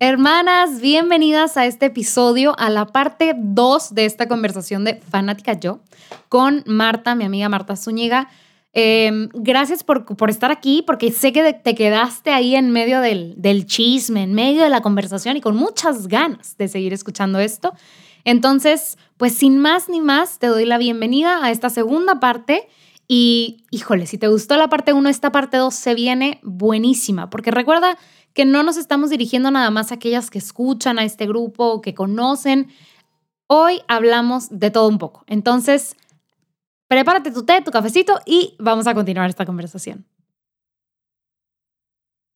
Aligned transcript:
Hermanas, 0.00 0.80
bienvenidas 0.80 1.56
a 1.56 1.66
este 1.66 1.86
episodio, 1.86 2.54
a 2.56 2.70
la 2.70 2.86
parte 2.86 3.34
2 3.36 3.96
de 3.96 4.04
esta 4.04 4.28
conversación 4.28 4.84
de 4.84 4.94
Fanática 4.94 5.54
Yo 5.54 5.80
con 6.28 6.62
Marta, 6.66 7.16
mi 7.16 7.24
amiga 7.24 7.48
Marta 7.48 7.74
Zúñiga. 7.74 8.28
Em, 8.72 9.28
gracias 9.34 9.82
por, 9.82 10.04
por, 10.04 10.30
estar 10.30 10.52
aquí, 10.52 10.84
porque 10.86 11.10
sé 11.10 11.32
que 11.32 11.52
te 11.52 11.74
quedaste 11.74 12.30
ahí 12.30 12.54
en 12.54 12.70
medio 12.70 13.00
del, 13.00 13.34
del 13.38 13.66
chisme, 13.66 14.22
en 14.22 14.34
medio 14.34 14.62
de 14.62 14.68
la 14.68 14.82
conversación 14.82 15.36
y 15.36 15.40
con 15.40 15.56
muchas 15.56 16.06
ganas 16.06 16.56
de 16.56 16.68
seguir 16.68 16.92
escuchando 16.92 17.40
esto. 17.40 17.72
Entonces, 18.22 18.98
pues 19.16 19.34
sin 19.34 19.58
más 19.58 19.88
ni 19.88 20.00
más, 20.00 20.38
te 20.38 20.46
doy 20.46 20.64
la 20.64 20.78
bienvenida 20.78 21.44
a 21.44 21.50
esta 21.50 21.70
segunda 21.70 22.20
parte. 22.20 22.68
Y 23.08 23.64
híjole, 23.70 24.06
si 24.06 24.18
te 24.18 24.28
gustó 24.28 24.58
la 24.58 24.68
parte 24.68 24.92
1, 24.92 25.08
esta 25.08 25.32
parte 25.32 25.56
2 25.56 25.74
se 25.74 25.94
viene 25.94 26.40
buenísima, 26.42 27.30
porque 27.30 27.50
recuerda 27.50 27.96
que 28.34 28.44
no 28.44 28.62
nos 28.62 28.76
estamos 28.76 29.08
dirigiendo 29.08 29.50
nada 29.50 29.70
más 29.70 29.90
a 29.90 29.94
aquellas 29.94 30.30
que 30.30 30.38
escuchan 30.38 30.98
a 30.98 31.04
este 31.04 31.26
grupo 31.26 31.64
o 31.64 31.80
que 31.80 31.94
conocen. 31.94 32.68
Hoy 33.46 33.80
hablamos 33.88 34.48
de 34.50 34.70
todo 34.70 34.88
un 34.88 34.98
poco. 34.98 35.24
Entonces, 35.26 35.96
prepárate 36.86 37.30
tu 37.30 37.46
té, 37.46 37.62
tu 37.62 37.70
cafecito 37.70 38.20
y 38.26 38.54
vamos 38.58 38.86
a 38.86 38.94
continuar 38.94 39.30
esta 39.30 39.46
conversación. 39.46 40.06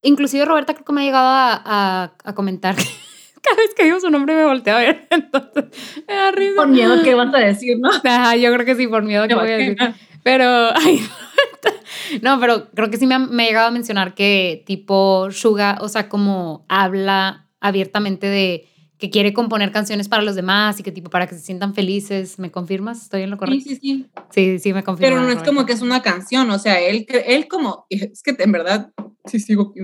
Inclusive 0.02 0.46
Roberta 0.46 0.72
creo 0.72 0.86
que 0.86 0.92
me 0.92 1.02
ha 1.02 1.04
llegado 1.04 1.28
a, 1.28 2.14
a, 2.24 2.34
comentar 2.34 2.74
que 2.74 2.82
cada 3.42 3.56
vez 3.56 3.74
que 3.76 3.84
digo 3.84 4.00
su 4.00 4.10
nombre 4.10 4.34
me 4.34 4.46
voltea 4.46 4.76
a 4.78 4.80
ver, 4.80 5.06
entonces 5.10 5.66
me 6.08 6.14
da 6.14 6.32
risa. 6.32 6.56
Por 6.56 6.68
miedo 6.68 7.02
que 7.02 7.14
vas 7.14 7.32
a 7.34 7.38
decir, 7.38 7.78
¿no? 7.78 7.90
yo 7.92 8.52
creo 8.54 8.64
que 8.64 8.74
sí, 8.74 8.88
por 8.88 9.02
miedo 9.02 9.28
que 9.28 9.34
voy 9.34 9.50
a 9.50 9.56
decir. 9.56 9.76
Pero, 10.22 10.44
ay, 10.76 11.00
no, 12.22 12.38
pero 12.40 12.70
creo 12.70 12.90
que 12.90 12.96
sí 12.96 13.06
me 13.06 13.14
ha, 13.14 13.18
me 13.18 13.46
llegado 13.46 13.68
a 13.68 13.70
mencionar 13.70 14.14
que 14.14 14.62
tipo 14.66 15.30
Suga, 15.30 15.78
o 15.80 15.88
sea, 15.88 16.08
como 16.08 16.64
habla 16.68 17.48
abiertamente 17.60 18.26
de 18.26 18.68
que 18.98 19.10
quiere 19.10 19.32
componer 19.32 19.72
canciones 19.72 20.08
para 20.08 20.22
los 20.22 20.36
demás 20.36 20.78
y 20.78 20.84
que 20.84 20.92
tipo 20.92 21.10
para 21.10 21.26
que 21.26 21.34
se 21.34 21.40
sientan 21.40 21.74
felices. 21.74 22.38
¿Me 22.38 22.52
confirmas? 22.52 23.02
¿Estoy 23.02 23.22
en 23.22 23.30
lo 23.30 23.36
correcto? 23.36 23.64
Sí, 23.68 23.74
sí, 23.74 23.80
sí. 23.80 24.06
Sí, 24.30 24.58
sí, 24.60 24.72
me 24.72 24.84
confirma. 24.84 25.16
Pero 25.16 25.22
no 25.22 25.32
es 25.32 25.42
como 25.42 25.66
que 25.66 25.72
es 25.72 25.82
una 25.82 26.02
canción, 26.02 26.48
o 26.50 26.58
sea, 26.58 26.80
él, 26.80 27.06
él 27.08 27.48
como, 27.48 27.86
es 27.90 28.22
que 28.22 28.36
en 28.38 28.52
verdad, 28.52 28.92
sí 29.24 29.40
sigo, 29.40 29.74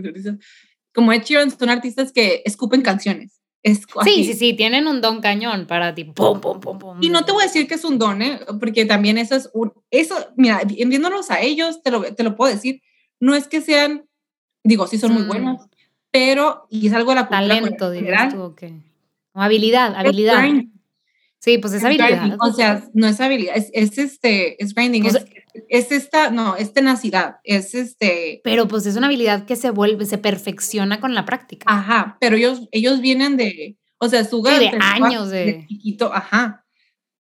como 0.95 1.13
Ed 1.13 1.23
Sheeran 1.25 1.51
son 1.51 1.69
artistas 1.69 2.13
que 2.13 2.43
escupen 2.45 2.83
canciones 2.83 3.38
sí, 3.63 4.25
sí, 4.25 4.35
sí, 4.35 4.55
tienen 4.55 4.87
un 4.87 5.01
don 5.01 5.21
cañón 5.21 5.67
para 5.67 5.95
ti. 5.95 6.05
Pum, 6.05 6.41
pum, 6.41 6.61
pum, 6.61 6.79
pum. 6.79 6.99
Y 7.01 7.11
no 7.11 7.25
te 7.25 7.33
voy 7.33 7.43
a 7.43 7.47
decir 7.47 7.67
que 7.67 7.75
es 7.75 7.85
un 7.85 7.99
don, 7.99 8.23
¿eh? 8.23 8.41
porque 8.61 8.85
también 8.85 9.19
eso 9.19 9.35
es 9.35 9.51
un, 9.53 9.73
eso, 9.91 10.15
mira, 10.37 10.61
viéndolos 10.65 11.31
a 11.31 11.41
ellos, 11.41 11.83
te 11.83 11.91
lo, 11.91 12.03
te 12.03 12.23
lo 12.23 12.37
puedo 12.37 12.53
decir, 12.53 12.83
no 13.21 13.35
es 13.35 13.49
que 13.49 13.61
sean, 13.61 14.07
digo, 14.63 14.87
sí 14.87 14.99
son 14.99 15.13
muy 15.13 15.25
mm. 15.25 15.29
buenos, 15.29 15.67
pero, 16.11 16.67
y 16.71 16.87
es 16.87 16.93
algo 16.93 17.11
de 17.11 17.17
la 17.17 17.29
cultura 17.29 17.49
Talento, 17.49 17.91
digas 17.91 18.35
tú, 18.35 18.43
okay. 18.43 18.81
habilidad, 19.35 19.95
habilidad. 19.95 20.45
Sí, 21.41 21.59
pues 21.59 21.73
es, 21.73 21.85
habilidad. 21.85 22.37
o 22.41 22.53
sea, 22.53 22.85
no 22.95 23.07
es 23.07 23.21
habilidad, 23.21 23.57
es, 23.57 23.71
es 23.73 23.97
este, 23.99 24.63
es 24.63 24.75
grinding, 24.75 25.07
es, 25.07 25.25
es, 25.69 25.93
esta, 25.93 26.31
no, 26.31 26.57
es 26.57 26.73
tenacidad, 26.73 27.37
es 27.45 27.75
este. 27.75 28.41
Pero 28.43 28.67
pues 28.67 28.87
es 28.87 28.97
una 28.97 29.07
habilidad 29.07 29.47
que 29.47 29.55
se 29.55 29.71
vuelve, 29.71 30.05
se 30.05 30.19
perfecciona 30.19 31.01
con 31.01 31.15
la 31.15 31.25
práctica. 31.25 31.65
Ajá, 31.69 32.17
pero 32.21 32.37
ellos, 32.37 32.69
ellos 32.73 33.01
vienen 33.01 33.37
de, 33.37 33.79
o 33.99 34.09
sea, 34.09 34.25
su 34.25 34.45
sí, 34.45 34.59
de 34.59 34.79
años 34.81 35.31
de... 35.31 35.45
de... 35.45 35.67
chiquito, 35.69 36.13
ajá. 36.13 36.65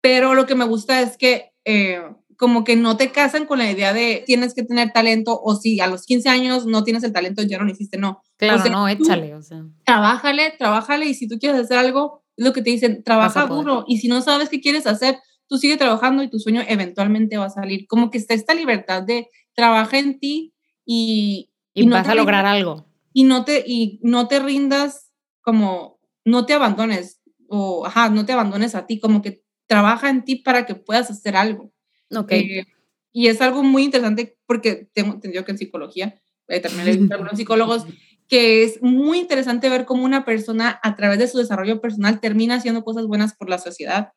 Pero 0.01 0.33
lo 0.33 0.45
que 0.45 0.55
me 0.55 0.65
gusta 0.65 1.01
es 1.01 1.17
que 1.17 1.51
eh, 1.63 2.01
como 2.37 2.63
que 2.65 2.75
no 2.75 2.97
te 2.97 3.11
casan 3.11 3.45
con 3.45 3.59
la 3.59 3.71
idea 3.71 3.93
de 3.93 4.23
tienes 4.25 4.53
que 4.53 4.63
tener 4.63 4.91
talento 4.91 5.39
o 5.41 5.55
si 5.55 5.79
a 5.79 5.87
los 5.87 6.05
15 6.05 6.29
años 6.29 6.65
no 6.65 6.83
tienes 6.83 7.03
el 7.03 7.13
talento 7.13 7.41
ya 7.43 7.57
no 7.57 7.65
lo 7.65 7.71
hiciste, 7.71 7.97
no. 7.97 8.21
Claro, 8.37 8.69
no, 8.69 8.87
échale, 8.87 9.33
o 9.35 9.41
sea. 9.41 9.63
Trabájale, 9.85 10.53
trabájale 10.57 11.05
y 11.05 11.13
si 11.13 11.27
tú 11.27 11.37
quieres 11.39 11.61
hacer 11.61 11.77
algo, 11.77 12.22
lo 12.37 12.53
que 12.53 12.61
te 12.61 12.71
dicen, 12.71 13.03
trabaja 13.03 13.45
duro 13.45 13.85
y 13.87 13.97
si 13.97 14.07
no 14.07 14.21
sabes 14.21 14.49
qué 14.49 14.61
quieres 14.61 14.87
hacer, 14.87 15.19
tú 15.47 15.57
sigue 15.57 15.77
trabajando 15.77 16.23
y 16.23 16.29
tu 16.29 16.39
sueño 16.39 16.61
eventualmente 16.67 17.37
va 17.37 17.45
a 17.45 17.49
salir. 17.49 17.87
Como 17.87 18.09
que 18.09 18.17
está 18.17 18.33
esta 18.33 18.53
libertad 18.53 19.03
de 19.03 19.27
trabajar 19.53 19.99
en 19.99 20.19
ti 20.19 20.53
y... 20.85 21.49
Y, 21.75 21.87
vas 21.87 22.07
a 22.07 22.15
lograr 22.15 22.45
algo. 22.45 22.85
Y 23.13 23.23
no, 23.23 23.45
te, 23.45 23.63
y 23.65 23.99
no 24.03 24.27
te 24.27 24.39
rindas 24.39 25.11
como, 25.41 25.99
no 26.23 26.45
te 26.45 26.53
abandones 26.53 27.21
o, 27.47 27.85
ajá, 27.85 28.09
no 28.09 28.25
te 28.25 28.33
abandones 28.33 28.75
a 28.75 28.85
ti, 28.85 28.99
como 28.99 29.21
que 29.21 29.43
trabaja 29.67 30.09
en 30.09 30.23
ti 30.23 30.37
para 30.37 30.65
que 30.65 30.75
puedas 30.75 31.09
hacer 31.09 31.35
algo. 31.35 31.71
Ok. 32.15 32.31
Eh, 32.31 32.65
y 33.11 33.27
es 33.27 33.41
algo 33.41 33.63
muy 33.63 33.83
interesante 33.83 34.37
porque 34.47 34.89
tengo 34.93 35.13
entendido 35.13 35.45
que 35.45 35.51
en 35.51 35.57
psicología, 35.57 36.21
eh, 36.47 36.59
también 36.59 37.07
le 37.07 37.13
a 37.13 37.15
algunos 37.15 37.37
psicólogos, 37.37 37.85
que 38.27 38.63
es 38.63 38.81
muy 38.81 39.19
interesante 39.19 39.69
ver 39.69 39.85
cómo 39.85 40.03
una 40.03 40.25
persona 40.25 40.79
a 40.81 40.95
través 40.95 41.19
de 41.19 41.27
su 41.27 41.37
desarrollo 41.37 41.81
personal 41.81 42.19
termina 42.19 42.55
haciendo 42.55 42.83
cosas 42.83 43.07
buenas 43.07 43.35
por 43.35 43.49
la 43.49 43.57
sociedad 43.57 44.13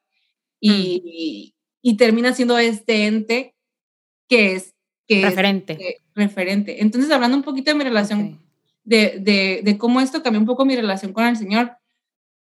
y, 0.61 1.53
mm. 1.53 1.89
y 1.89 1.97
termina 1.97 2.35
siendo 2.35 2.59
este 2.59 3.07
ente 3.07 3.55
que 4.29 4.55
es... 4.55 4.75
Que 5.07 5.23
referente. 5.23 5.73
Es, 5.81 6.03
referente. 6.15 6.83
Entonces, 6.83 7.11
hablando 7.13 7.37
un 7.37 7.45
poquito 7.45 7.71
de 7.71 7.77
mi 7.77 7.85
relación, 7.85 8.43
de, 8.83 9.19
de, 9.21 9.61
de 9.63 9.79
cómo 9.79 10.01
esto 10.01 10.23
cambió 10.23 10.41
un 10.41 10.47
poco 10.47 10.65
mi 10.65 10.75
relación 10.75 11.13
con 11.13 11.25
el 11.27 11.37
Señor, 11.37 11.77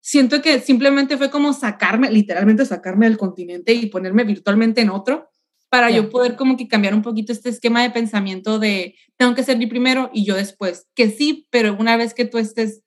siento 0.01 0.43
que 0.43 0.61
simplemente 0.61 1.17
fue 1.17 1.31
como 1.31 1.55
sacarme, 1.55 2.11
literalmente 2.11 2.67
sacarme 2.67 3.07
del 3.07 3.17
continente 3.17 3.73
y 3.73 3.87
ponerme 3.87 4.25
virtualmente 4.25 4.83
en 4.83 4.91
otro 4.91 5.30
para 5.71 5.91
yo 5.91 6.11
poder 6.11 6.35
como 6.37 6.57
que 6.57 6.67
cambiar 6.67 6.95
un 6.95 7.03
poquito 7.03 7.33
este 7.33 7.49
esquema 7.49 7.83
de 7.83 7.91
pensamiento 7.91 8.59
de 8.59 8.97
tengo 9.17 9.37
que 9.37 9.45
ser 9.45 9.57
mi 9.57 9.69
primero 9.69 10.11
y 10.13 10.25
yo 10.25 10.35
después. 10.35 10.89
Que 10.97 11.11
sí, 11.11 11.47
pero 11.51 11.77
una 11.79 11.97
vez 11.97 12.13
que 12.13 12.25
tú 12.25 12.39
estés, 12.39 12.83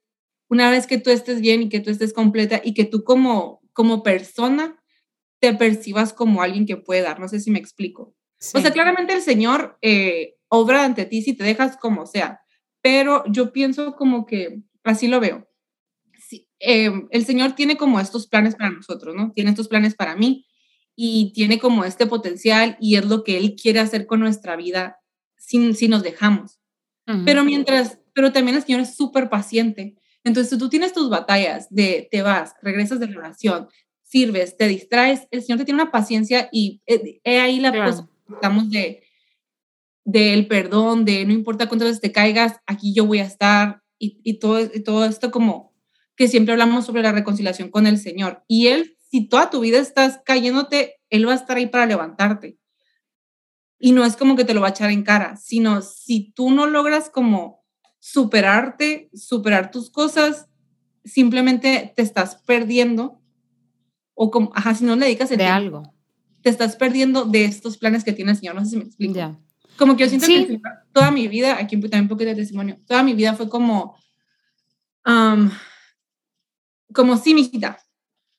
una 0.49 0.69
vez 0.69 0.85
que 0.85 0.97
tú 0.97 1.09
estés 1.09 1.39
bien 1.39 1.63
y 1.63 1.69
que 1.69 1.79
tú 1.79 1.89
estés 1.89 2.13
completa 2.13 2.61
y 2.61 2.73
que 2.73 2.83
tú 2.83 3.05
como, 3.05 3.61
como 3.71 4.03
persona 4.03 4.77
te 5.39 5.53
percibas 5.53 6.11
como 6.11 6.41
alguien 6.41 6.65
que 6.65 6.75
puede 6.75 7.01
dar. 7.01 7.21
No 7.21 7.29
sé 7.29 7.39
si 7.39 7.51
me 7.51 7.59
explico. 7.59 8.13
O 8.53 8.59
sea, 8.59 8.71
claramente 8.71 9.13
el 9.13 9.21
Señor 9.21 9.77
eh, 9.81 10.35
obra 10.49 10.83
ante 10.83 11.05
ti 11.05 11.21
si 11.21 11.33
te 11.33 11.45
dejas 11.45 11.77
como 11.77 12.05
sea, 12.05 12.41
pero 12.81 13.23
yo 13.27 13.53
pienso 13.53 13.95
como 13.95 14.25
que 14.25 14.61
así 14.83 15.07
lo 15.07 15.21
veo. 15.21 15.47
Eh, 16.59 16.91
el 17.11 17.25
Señor 17.25 17.53
tiene 17.53 17.77
como 17.77 17.99
estos 18.01 18.27
planes 18.27 18.55
para 18.55 18.71
nosotros, 18.71 19.15
¿no? 19.15 19.31
Tiene 19.31 19.51
estos 19.51 19.69
planes 19.69 19.95
para 19.95 20.15
mí 20.15 20.45
y 20.95 21.31
tiene 21.33 21.59
como 21.59 21.85
este 21.85 22.05
potencial 22.05 22.77
y 22.79 22.95
es 22.95 23.05
lo 23.05 23.23
que 23.23 23.37
Él 23.37 23.55
quiere 23.55 23.79
hacer 23.79 24.05
con 24.05 24.19
nuestra 24.19 24.55
vida 24.55 24.99
si, 25.37 25.73
si 25.73 25.87
nos 25.87 26.03
dejamos. 26.03 26.59
Pero 27.25 27.43
mientras, 27.43 27.99
pero 28.13 28.31
también 28.31 28.55
el 28.55 28.63
Señor 28.63 28.79
es 28.79 28.95
súper 28.95 29.29
paciente. 29.29 29.95
Entonces, 30.23 30.57
tú 30.57 30.69
tienes 30.69 30.93
tus 30.93 31.09
batallas 31.09 31.67
de 31.69 32.07
te 32.09 32.21
vas, 32.21 32.55
regresas 32.61 32.99
de 33.01 33.07
la 33.07 33.17
oración, 33.17 33.67
sirves, 34.03 34.55
te 34.55 34.69
distraes, 34.69 35.27
el 35.31 35.41
Señor 35.41 35.59
te 35.59 35.65
tiene 35.65 35.81
una 35.81 35.91
paciencia 35.91 36.47
y 36.51 36.81
eh, 36.85 37.19
ahí 37.41 37.59
la 37.59 37.71
cosa, 37.73 38.07
estamos 38.33 38.69
de 38.69 39.03
del 40.05 40.47
perdón, 40.47 41.05
de 41.05 41.25
no 41.25 41.33
importa 41.33 41.67
cuántas 41.67 41.89
veces 41.89 42.01
te 42.01 42.11
caigas, 42.11 42.59
aquí 42.65 42.93
yo 42.93 43.05
voy 43.05 43.19
a 43.19 43.25
estar 43.25 43.81
y, 43.97 44.19
y 44.23 44.35
todo, 44.35 44.59
y 44.61 44.81
todo 44.81 45.05
esto 45.05 45.31
como 45.31 45.73
que 46.15 46.27
siempre 46.27 46.53
hablamos 46.53 46.85
sobre 46.85 47.01
la 47.01 47.11
reconciliación 47.11 47.69
con 47.69 47.87
el 47.87 47.97
Señor. 47.97 48.43
Y 48.47 48.67
Él 48.67 48.92
si 49.13 49.27
toda 49.27 49.51
tu 49.51 49.59
vida 49.59 49.77
estás 49.77 50.21
cayéndote, 50.25 50.95
Él 51.11 51.27
va 51.27 51.33
a 51.33 51.35
estar 51.35 51.55
ahí 51.55 51.67
para 51.67 51.85
levantarte. 51.85 52.57
Y 53.77 53.91
no 53.91 54.05
es 54.05 54.15
como 54.15 54.35
que 54.35 54.43
te 54.43 54.55
lo 54.55 54.61
va 54.61 54.69
a 54.69 54.71
echar 54.71 54.89
en 54.89 55.03
cara, 55.03 55.35
sino 55.35 55.83
si 55.83 56.31
tú 56.31 56.49
no 56.49 56.65
logras 56.65 57.11
como 57.11 57.63
superarte, 57.99 59.11
superar 59.13 59.69
tus 59.69 59.91
cosas, 59.91 60.47
simplemente 61.05 61.93
te 61.95 62.01
estás 62.01 62.37
perdiendo 62.37 63.21
o 64.15 64.31
como, 64.31 64.51
ajá, 64.55 64.73
si 64.73 64.83
no 64.83 64.95
le 64.95 65.05
dedicas 65.05 65.29
el 65.29 65.37
de 65.37 65.45
algo. 65.45 65.93
Te 66.41 66.49
estás 66.49 66.75
perdiendo 66.75 67.25
de 67.25 67.45
estos 67.45 67.77
planes 67.77 68.03
que 68.03 68.13
tiene 68.13 68.31
el 68.31 68.37
Señor, 68.37 68.55
no 68.55 68.65
sé 68.65 68.71
si 68.71 68.77
me 68.77 68.83
explico. 68.85 69.39
Como 69.77 69.95
que 69.95 70.05
yo 70.05 70.09
siento 70.09 70.25
que 70.25 70.59
toda 70.91 71.11
mi 71.11 71.27
vida, 71.27 71.59
aquí 71.59 71.79
también 71.79 72.05
un 72.05 72.07
poquito 72.07 72.31
de 72.31 72.35
testimonio, 72.37 72.79
toda 72.87 73.03
mi 73.03 73.13
vida 73.13 73.35
fue 73.35 73.47
como, 73.47 73.95
como 76.91 77.17
sí, 77.17 77.35
mijita, 77.35 77.77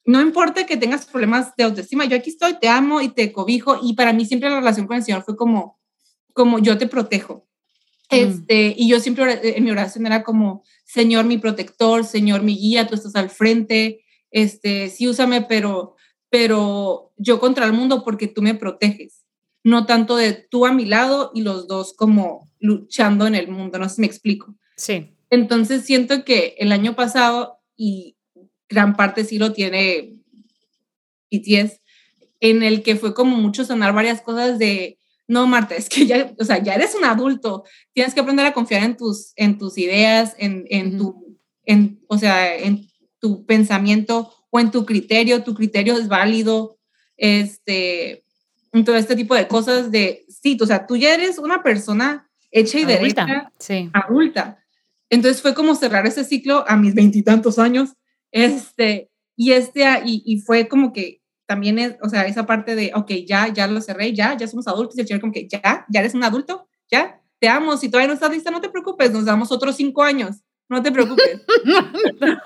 no 0.05 0.21
importa 0.21 0.67
que 0.67 0.77
tengas 0.77 1.06
problemas 1.06 1.56
de 1.56 1.65
autoestima, 1.65 2.05
yo 2.05 2.17
aquí 2.17 2.31
estoy, 2.31 2.59
te 2.61 2.69
amo 2.69 3.01
y 3.01 3.09
te 3.09 3.33
cobijo 3.33 3.79
y 3.83 3.95
para 3.95 4.12
mí 4.12 4.27
siempre 4.27 4.51
la 4.51 4.56
relación 4.56 4.87
con 4.87 4.97
el 4.97 5.03
Señor 5.03 5.23
fue 5.23 5.37
como, 5.37 5.79
como 6.33 6.59
yo 6.59 6.77
te 6.77 6.87
protejo. 6.87 7.47
Este, 8.11 8.75
y 8.77 8.89
yo 8.89 9.01
siempre 9.01 9.56
en 9.56 9.65
mi 9.65 9.71
oración 9.71 10.06
era 10.06 10.23
como, 10.23 10.62
Señor, 10.85 11.25
mi 11.25 11.39
protector, 11.39 12.05
Señor, 12.05 12.43
mi 12.43 12.56
guía, 12.56 12.87
tú 12.87 12.95
estás 12.95 13.17
al 13.17 13.31
frente, 13.31 14.05
este, 14.31 14.91
sí, 14.91 15.09
úsame, 15.09 15.43
pero, 15.43 15.97
pero 16.29 17.12
yo 17.17 17.41
contra 17.41 17.65
el 17.65 17.73
mundo 17.73 18.05
porque 18.05 18.29
tú 18.29 18.43
me 18.43 18.55
proteges, 18.55 19.25
no 19.65 19.87
tanto 19.87 20.17
de 20.17 20.35
tú 20.35 20.67
a 20.67 20.73
mi 20.73 20.85
lado 20.85 21.31
y 21.35 21.43
los 21.43 21.67
dos 21.67 21.95
como 21.95 22.51
luchando 22.61 23.27
en 23.27 23.35
el 23.35 23.49
mundo, 23.49 23.79
no 23.79 23.89
sé 23.89 23.97
si 23.97 24.01
me 24.03 24.06
explico. 24.06 24.55
Sí. 24.77 25.17
Entonces 25.31 25.85
siento 25.85 26.25
que 26.25 26.55
el 26.59 26.73
año 26.73 26.95
pasado, 26.95 27.59
y 27.77 28.14
gran 28.75 28.97
parte 28.97 29.25
sí 29.25 29.38
lo 29.38 29.53
tiene 29.53 30.15
BTS, 31.31 31.81
en 32.41 32.62
el 32.62 32.82
que 32.82 32.97
fue 32.97 33.15
como 33.15 33.37
mucho 33.37 33.65
sonar 33.65 33.94
varias 33.94 34.21
cosas 34.21 34.59
de, 34.59 34.99
no, 35.26 35.47
Marta, 35.47 35.75
es 35.75 35.88
que 35.88 36.06
ya, 36.06 36.35
o 36.38 36.44
sea, 36.44 36.62
ya 36.62 36.75
eres 36.75 36.94
un 36.94 37.05
adulto, 37.05 37.65
tienes 37.93 38.12
que 38.12 38.21
aprender 38.21 38.44
a 38.44 38.53
confiar 38.53 38.82
en 38.82 38.97
tus, 38.97 39.32
en 39.37 39.56
tus 39.56 39.79
ideas, 39.79 40.35
en, 40.38 40.67
en 40.69 40.99
tu, 40.99 41.38
en, 41.65 42.00
o 42.09 42.19
sea, 42.19 42.55
en 42.56 42.87
tu 43.19 43.47
pensamiento 43.47 44.32
o 44.50 44.61
en 44.61 44.71
tu 44.71 44.85
criterio, 44.85 45.43
tu 45.43 45.55
criterio 45.55 45.97
es 45.97 46.09
válido, 46.09 46.79
este, 47.17 48.25
todo 48.85 48.97
este 48.97 49.17
tipo 49.17 49.35
de 49.35 49.49
cosas 49.49 49.91
de, 49.91 50.27
sí, 50.29 50.59
o 50.61 50.67
sea, 50.67 50.87
tú 50.87 50.97
ya 50.97 51.15
eres 51.15 51.38
una 51.38 51.62
persona 51.62 52.29
hecha 52.50 52.79
y 52.79 52.82
adulta, 52.82 53.25
derecha, 53.25 53.53
sí. 53.59 53.91
adulta. 53.93 54.59
Entonces 55.11 55.41
fue 55.41 55.55
como 55.55 55.75
cerrar 55.75 56.06
ese 56.06 56.25
ciclo 56.25 56.65
a 56.69 56.77
mis 56.77 56.94
veintitantos 56.94 57.59
años, 57.59 57.94
este, 58.35 59.11
y 59.37 59.53
este, 59.53 59.85
y, 60.05 60.23
y 60.27 60.41
fue 60.41 60.67
como 60.67 60.93
que 60.93 61.23
también 61.47 61.79
es, 61.79 61.97
o 62.03 62.09
sea, 62.09 62.27
esa 62.27 62.47
parte 62.47 62.75
de, 62.75 62.91
ok, 62.95 63.11
ya, 63.27 63.49
ya 63.53 63.69
lo 63.69 63.81
cerré, 63.81 64.13
ya, 64.13 64.37
ya 64.37 64.49
somos 64.49 64.67
adultos, 64.67 64.99
y 64.99 65.03
el 65.03 65.07
Señor 65.07 65.21
como 65.21 65.33
que, 65.33 65.47
ya, 65.49 65.87
ya 65.89 66.01
eres 66.01 66.15
un 66.15 66.25
adulto, 66.25 66.69
ya, 66.91 67.21
te 67.39 67.49
amo, 67.49 67.77
si 67.77 67.89
todavía 67.89 68.09
no 68.09 68.15
estás 68.15 68.33
lista, 68.33 68.51
no 68.51 68.61
te 68.61 68.71
preocupes, 68.71 69.13
nos 69.13 69.25
damos 69.25 69.53
otros 69.53 69.77
cinco 69.77 70.03
años, 70.03 70.43
no 70.69 70.83
te 70.83 70.91
preocupes. 70.91 71.43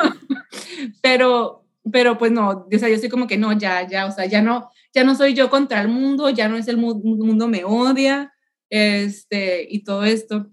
pero, 1.03 1.65
pero 1.91 2.19
pues 2.19 2.33
no, 2.33 2.67
o 2.71 2.79
sea, 2.79 2.89
yo 2.89 2.97
estoy 2.97 3.09
como 3.09 3.27
que 3.27 3.39
no, 3.39 3.53
ya, 3.53 3.87
ya, 3.87 4.05
o 4.07 4.13
sea, 4.13 4.27
ya 4.27 4.43
no, 4.43 4.71
ya 4.93 5.05
no 5.05 5.15
soy 5.15 5.33
yo 5.33 5.49
contra 5.49 5.81
el 5.81 5.89
mundo, 5.89 6.29
ya 6.29 6.49
no 6.49 6.57
es 6.57 6.69
el 6.69 6.77
mundo 6.77 7.49
me 7.49 7.65
odia, 7.65 8.35
este, 8.69 9.67
y 9.71 9.85
todo 9.85 10.05
esto. 10.05 10.51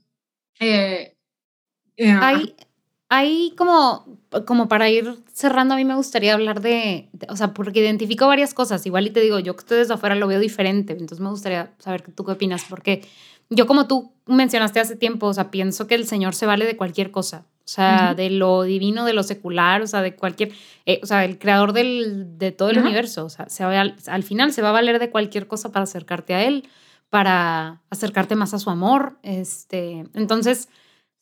Eh, 0.62 1.18
eh, 1.98 2.12
hay, 2.12 2.56
hay 3.10 3.54
como, 3.58 4.20
como 4.46 4.68
para 4.68 4.90
ir 4.90 5.24
cerrando, 5.32 5.74
a 5.74 5.78
mí 5.78 5.86
me 5.86 5.96
gustaría 5.96 6.34
hablar 6.34 6.62
de, 6.62 7.10
o 7.30 7.36
sea, 7.36 7.54
porque 7.54 7.80
identifico 7.80 8.28
varias 8.28 8.54
cosas, 8.54 8.86
igual 8.86 9.08
y 9.08 9.12
te 9.12 9.22
digo, 9.22 9.40
yo 9.40 9.56
que 9.56 9.62
estoy 9.62 9.78
desde 9.78 9.94
afuera 9.94 10.16
lo 10.16 10.28
veo 10.28 10.40
diferente, 10.40 10.94
entonces 10.94 11.20
me 11.20 11.30
gustaría 11.30 11.72
saber 11.78 12.02
tú 12.16 12.26
qué 12.26 12.32
opinas, 12.32 12.66
porque 12.68 13.08
yo 13.50 13.68
como 13.68 13.88
tú 13.88 14.14
mencionaste 14.26 14.80
hace 14.80 14.96
tiempo, 14.96 15.28
o 15.28 15.34
sea, 15.34 15.52
pienso 15.52 15.88
que 15.88 15.96
el 15.96 16.08
Señor 16.08 16.34
se 16.34 16.48
vale 16.48 16.66
de 16.66 16.78
cualquier 16.78 17.12
cosa, 17.12 17.46
o 17.60 17.68
sea, 17.68 18.14
de 18.16 18.30
lo 18.30 18.64
divino, 18.64 19.06
de 19.06 19.14
lo 19.14 19.24
secular, 19.24 19.82
o 19.82 19.88
sea, 19.88 20.02
de 20.02 20.16
cualquier, 20.16 20.52
eh, 20.86 21.00
o 21.04 21.06
sea, 21.06 21.26
el 21.26 21.38
creador 21.38 21.74
del, 21.74 22.38
de 22.38 22.52
todo 22.52 22.70
el 22.70 22.80
universo, 22.80 23.26
o 23.26 23.30
sea, 23.30 23.50
se 23.50 23.64
va, 23.64 23.80
al, 23.80 23.96
al 24.08 24.24
final 24.24 24.52
se 24.52 24.62
va 24.62 24.70
a 24.70 24.74
valer 24.74 25.00
de 25.00 25.10
cualquier 25.10 25.48
cosa 25.48 25.72
para 25.72 25.84
acercarte 25.84 26.34
a 26.34 26.44
Él, 26.44 26.68
para 27.10 27.82
acercarte 27.90 28.36
más 28.36 28.54
a 28.54 28.60
su 28.60 28.70
amor, 28.70 29.18
este, 29.22 30.06
entonces 30.14 30.70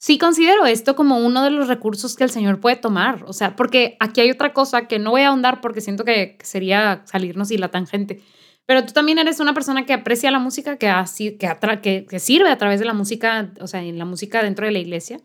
sí 0.04 0.18
considero 0.18 0.66
esto 0.66 0.98
como 0.98 1.18
uno 1.20 1.46
de 1.46 1.50
los 1.50 1.70
recursos 1.70 2.18
que 2.18 2.26
el 2.26 2.30
Señor 2.30 2.60
puede 2.60 2.76
tomar. 2.76 3.24
O 3.26 3.32
sea, 3.32 3.56
porque 3.56 3.96
aquí 4.02 4.20
hay 4.20 4.32
otra 4.32 4.52
cosa 4.52 4.86
que 4.86 5.00
no 5.00 5.12
voy 5.12 5.22
a 5.22 5.30
ahondar 5.30 5.62
porque 5.62 5.80
siento 5.80 6.04
que 6.04 6.38
sería 6.44 7.04
salirnos 7.06 7.52
y 7.52 7.58
la 7.58 7.70
tangente. 7.70 8.22
Pero 8.66 8.86
tú 8.86 8.92
también 8.92 9.18
eres 9.18 9.40
una 9.40 9.54
persona 9.54 9.86
que 9.86 9.94
aprecia 9.94 10.30
la 10.30 10.40
música, 10.40 10.76
que, 10.76 10.90
así, 10.90 11.38
que, 11.38 11.50
que, 11.82 12.06
que, 12.06 12.20
sirve 12.20 12.50
a 12.50 12.58
través 12.58 12.82
de 12.82 12.86
la 12.86 12.94
música, 12.94 13.54
o 13.62 13.68
sea, 13.68 13.82
en 13.82 13.98
la 13.98 14.04
música 14.04 14.44
dentro 14.44 14.66
de 14.66 14.74
la 14.74 14.80
iglesia. 14.80 15.22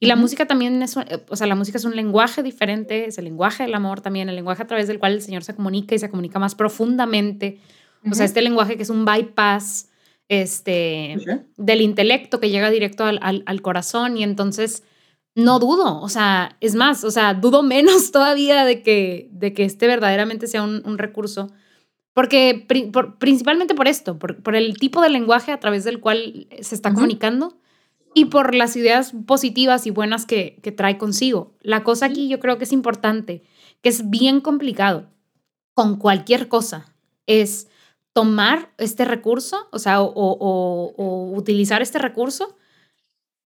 Y 0.00 0.06
la 0.06 0.16
música 0.16 0.46
también 0.46 0.82
es, 0.82 0.96
o 0.96 1.36
sea, 1.36 1.46
la 1.46 1.54
música 1.54 1.76
es 1.76 1.84
un 1.84 1.94
lenguaje 1.94 2.42
diferente, 2.42 3.08
es 3.08 3.18
el 3.18 3.24
lenguaje 3.24 3.64
del 3.64 3.74
amor 3.74 4.00
también, 4.00 4.30
el 4.30 4.34
lenguaje 4.34 4.62
a 4.62 4.66
través 4.66 4.88
del 4.88 4.98
cual 4.98 5.12
el 5.12 5.20
Señor 5.20 5.44
se 5.44 5.54
comunica 5.54 5.94
y 5.94 5.98
se 5.98 6.08
comunica 6.08 6.38
más 6.38 6.54
profundamente. 6.54 7.60
O 8.10 8.14
sea, 8.14 8.24
este 8.24 8.40
lenguaje 8.40 8.78
que 8.78 8.82
es 8.84 8.90
un 8.90 9.04
bypass 9.04 9.90
este, 10.28 11.16
del 11.56 11.80
intelecto 11.80 12.40
que 12.40 12.50
llega 12.50 12.70
directo 12.70 13.04
al, 13.04 13.42
al, 13.44 13.62
corazón 13.62 14.16
y 14.16 14.22
entonces 14.22 14.82
no 15.34 15.58
dudo, 15.58 16.00
o 16.00 16.08
sea, 16.08 16.56
es 16.60 16.74
más, 16.74 17.04
o 17.04 17.10
sea, 17.10 17.34
dudo 17.34 17.62
menos 17.62 18.10
todavía 18.12 18.64
de 18.64 18.82
que, 18.82 19.28
de 19.32 19.52
que 19.52 19.64
este 19.64 19.86
verdaderamente 19.86 20.46
sea 20.46 20.62
un, 20.62 20.82
un 20.84 20.98
recurso, 20.98 21.50
porque 22.14 22.66
principalmente 23.18 23.74
por 23.74 23.88
esto, 23.88 24.18
por, 24.18 24.42
por, 24.42 24.54
el 24.54 24.76
tipo 24.78 25.00
de 25.00 25.08
lenguaje 25.08 25.50
a 25.52 25.60
través 25.60 25.84
del 25.84 26.00
cual 26.00 26.46
se 26.60 26.74
está 26.74 26.92
comunicando 26.92 27.58
y 28.14 28.26
por 28.26 28.54
las 28.54 28.76
ideas 28.76 29.14
positivas 29.26 29.86
y 29.86 29.90
buenas 29.90 30.26
que, 30.26 30.58
que 30.62 30.72
trae 30.72 30.98
consigo. 30.98 31.56
La 31.62 31.84
cosa 31.84 32.06
aquí 32.06 32.28
yo 32.28 32.38
creo 32.38 32.58
que 32.58 32.64
es 32.64 32.72
importante, 32.72 33.42
que 33.80 33.88
es 33.88 34.10
bien 34.10 34.42
complicado 34.42 35.08
con 35.72 35.96
cualquier 35.96 36.48
cosa, 36.48 36.94
es 37.26 37.68
tomar 38.12 38.72
este 38.78 39.04
recurso, 39.04 39.68
o 39.72 39.78
sea, 39.78 40.02
o, 40.02 41.32
utilizar 41.34 41.82
este 41.82 41.98
recurso, 41.98 42.56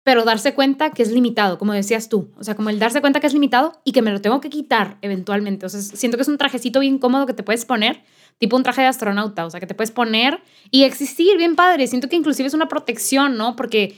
pero 0.04 0.24
darse 0.24 0.54
cuenta 0.54 0.90
que 0.90 1.02
es 1.02 1.10
limitado, 1.10 1.58
como 1.58 1.72
decías 1.72 2.10
tú, 2.10 2.30
o 2.38 2.44
sea, 2.44 2.54
como 2.54 2.68
el 2.68 2.78
darse 2.78 3.00
cuenta 3.00 3.20
que 3.20 3.26
es 3.26 3.32
limitado 3.32 3.72
y 3.84 3.92
que 3.92 4.02
me 4.02 4.12
lo 4.12 4.20
tengo 4.20 4.40
que 4.40 4.50
quitar 4.50 4.98
eventualmente. 5.00 5.64
O 5.64 5.68
sea, 5.70 5.80
siento 5.80 6.18
que 6.18 6.22
es 6.22 6.28
un 6.28 6.36
trajecito 6.36 6.80
bien 6.80 6.98
cómodo 6.98 7.24
que 7.24 7.32
te 7.32 7.42
puedes 7.42 7.64
poner 7.64 8.02
tipo 8.38 8.56
un 8.56 8.62
traje 8.62 8.82
de 8.82 8.88
astronauta, 8.88 9.46
o 9.46 9.50
sea, 9.50 9.60
que 9.60 9.66
te 9.66 9.74
puedes 9.74 9.90
poner 9.90 10.40
y 10.70 10.84
existir 10.84 11.36
bien 11.38 11.56
padre. 11.56 11.86
Siento 11.86 12.08
que 12.08 12.16
inclusive 12.16 12.48
es 12.48 12.54
una 12.54 12.68
protección, 12.68 13.36
¿no? 13.36 13.56
Porque 13.56 13.96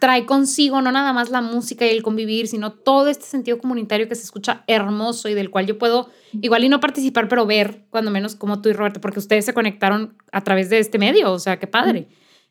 trae 0.00 0.26
consigo 0.26 0.82
no 0.82 0.92
nada 0.92 1.12
más 1.12 1.30
la 1.30 1.40
música 1.40 1.86
y 1.86 1.90
el 1.90 2.02
convivir, 2.02 2.48
sino 2.48 2.72
todo 2.72 3.08
este 3.08 3.24
sentido 3.24 3.58
comunitario 3.58 4.08
que 4.08 4.16
se 4.16 4.24
escucha 4.24 4.64
hermoso 4.66 5.28
y 5.28 5.34
del 5.34 5.50
cual 5.50 5.66
yo 5.66 5.78
puedo 5.78 6.10
igual 6.42 6.64
y 6.64 6.68
no 6.68 6.80
participar, 6.80 7.28
pero 7.28 7.46
ver, 7.46 7.84
cuando 7.90 8.10
menos 8.10 8.34
como 8.34 8.60
tú 8.60 8.68
y 8.68 8.72
Roberto, 8.72 9.00
porque 9.00 9.20
ustedes 9.20 9.44
se 9.44 9.54
conectaron 9.54 10.16
a 10.32 10.42
través 10.42 10.68
de 10.68 10.78
este 10.78 10.98
medio, 10.98 11.32
o 11.32 11.38
sea, 11.38 11.58
qué 11.58 11.66
padre. 11.66 12.08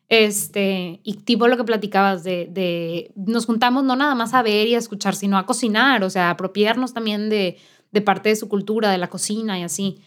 Este, 0.08 1.00
y 1.02 1.14
tipo 1.14 1.48
lo 1.48 1.56
que 1.58 1.64
platicabas 1.64 2.24
de, 2.24 2.48
de, 2.50 3.12
nos 3.14 3.44
juntamos 3.44 3.84
no 3.84 3.94
nada 3.94 4.14
más 4.14 4.32
a 4.32 4.42
ver 4.42 4.66
y 4.66 4.74
a 4.74 4.78
escuchar, 4.78 5.14
sino 5.14 5.36
a 5.36 5.44
cocinar, 5.44 6.02
o 6.02 6.08
sea, 6.08 6.30
apropiarnos 6.30 6.94
también 6.94 7.28
de, 7.28 7.58
de 7.92 8.00
parte 8.00 8.30
de 8.30 8.36
su 8.36 8.48
cultura, 8.48 8.90
de 8.90 8.98
la 8.98 9.10
cocina 9.10 9.58
y 9.58 9.62
así. 9.62 9.98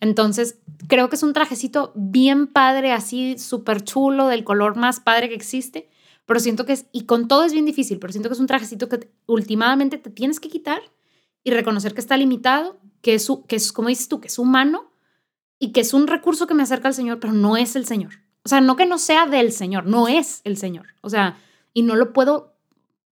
Entonces, 0.00 0.58
creo 0.86 1.08
que 1.08 1.16
es 1.16 1.22
un 1.22 1.32
trajecito 1.32 1.92
bien 1.96 2.46
padre, 2.46 2.92
así 2.92 3.36
súper 3.38 3.82
chulo, 3.82 4.28
del 4.28 4.44
color 4.44 4.76
más 4.76 5.00
padre 5.00 5.28
que 5.28 5.34
existe, 5.34 5.88
pero 6.24 6.40
siento 6.40 6.64
que 6.64 6.74
es, 6.74 6.86
y 6.92 7.04
con 7.04 7.26
todo 7.26 7.44
es 7.44 7.52
bien 7.52 7.64
difícil, 7.64 7.98
pero 7.98 8.12
siento 8.12 8.28
que 8.28 8.34
es 8.34 8.40
un 8.40 8.46
trajecito 8.46 8.88
que 8.88 9.10
últimamente 9.26 9.98
te 9.98 10.10
tienes 10.10 10.40
que 10.40 10.48
quitar 10.48 10.80
y 11.42 11.50
reconocer 11.50 11.94
que 11.94 12.00
está 12.00 12.16
limitado, 12.16 12.78
que 13.02 13.14
es, 13.14 13.28
que 13.48 13.56
es, 13.56 13.72
como 13.72 13.88
dices 13.88 14.08
tú, 14.08 14.20
que 14.20 14.28
es 14.28 14.38
humano 14.38 14.92
y 15.58 15.72
que 15.72 15.80
es 15.80 15.94
un 15.94 16.06
recurso 16.06 16.46
que 16.46 16.54
me 16.54 16.62
acerca 16.62 16.88
al 16.88 16.94
Señor, 16.94 17.18
pero 17.18 17.32
no 17.32 17.56
es 17.56 17.74
el 17.76 17.86
Señor. 17.86 18.27
O 18.48 18.50
sea, 18.50 18.62
no 18.62 18.76
que 18.76 18.86
no 18.86 18.96
sea 18.96 19.26
del 19.26 19.52
Señor, 19.52 19.84
no 19.84 20.08
es 20.08 20.40
el 20.44 20.56
Señor. 20.56 20.86
O 21.02 21.10
sea, 21.10 21.36
y 21.74 21.82
no 21.82 21.96
lo 21.96 22.14
puedo 22.14 22.54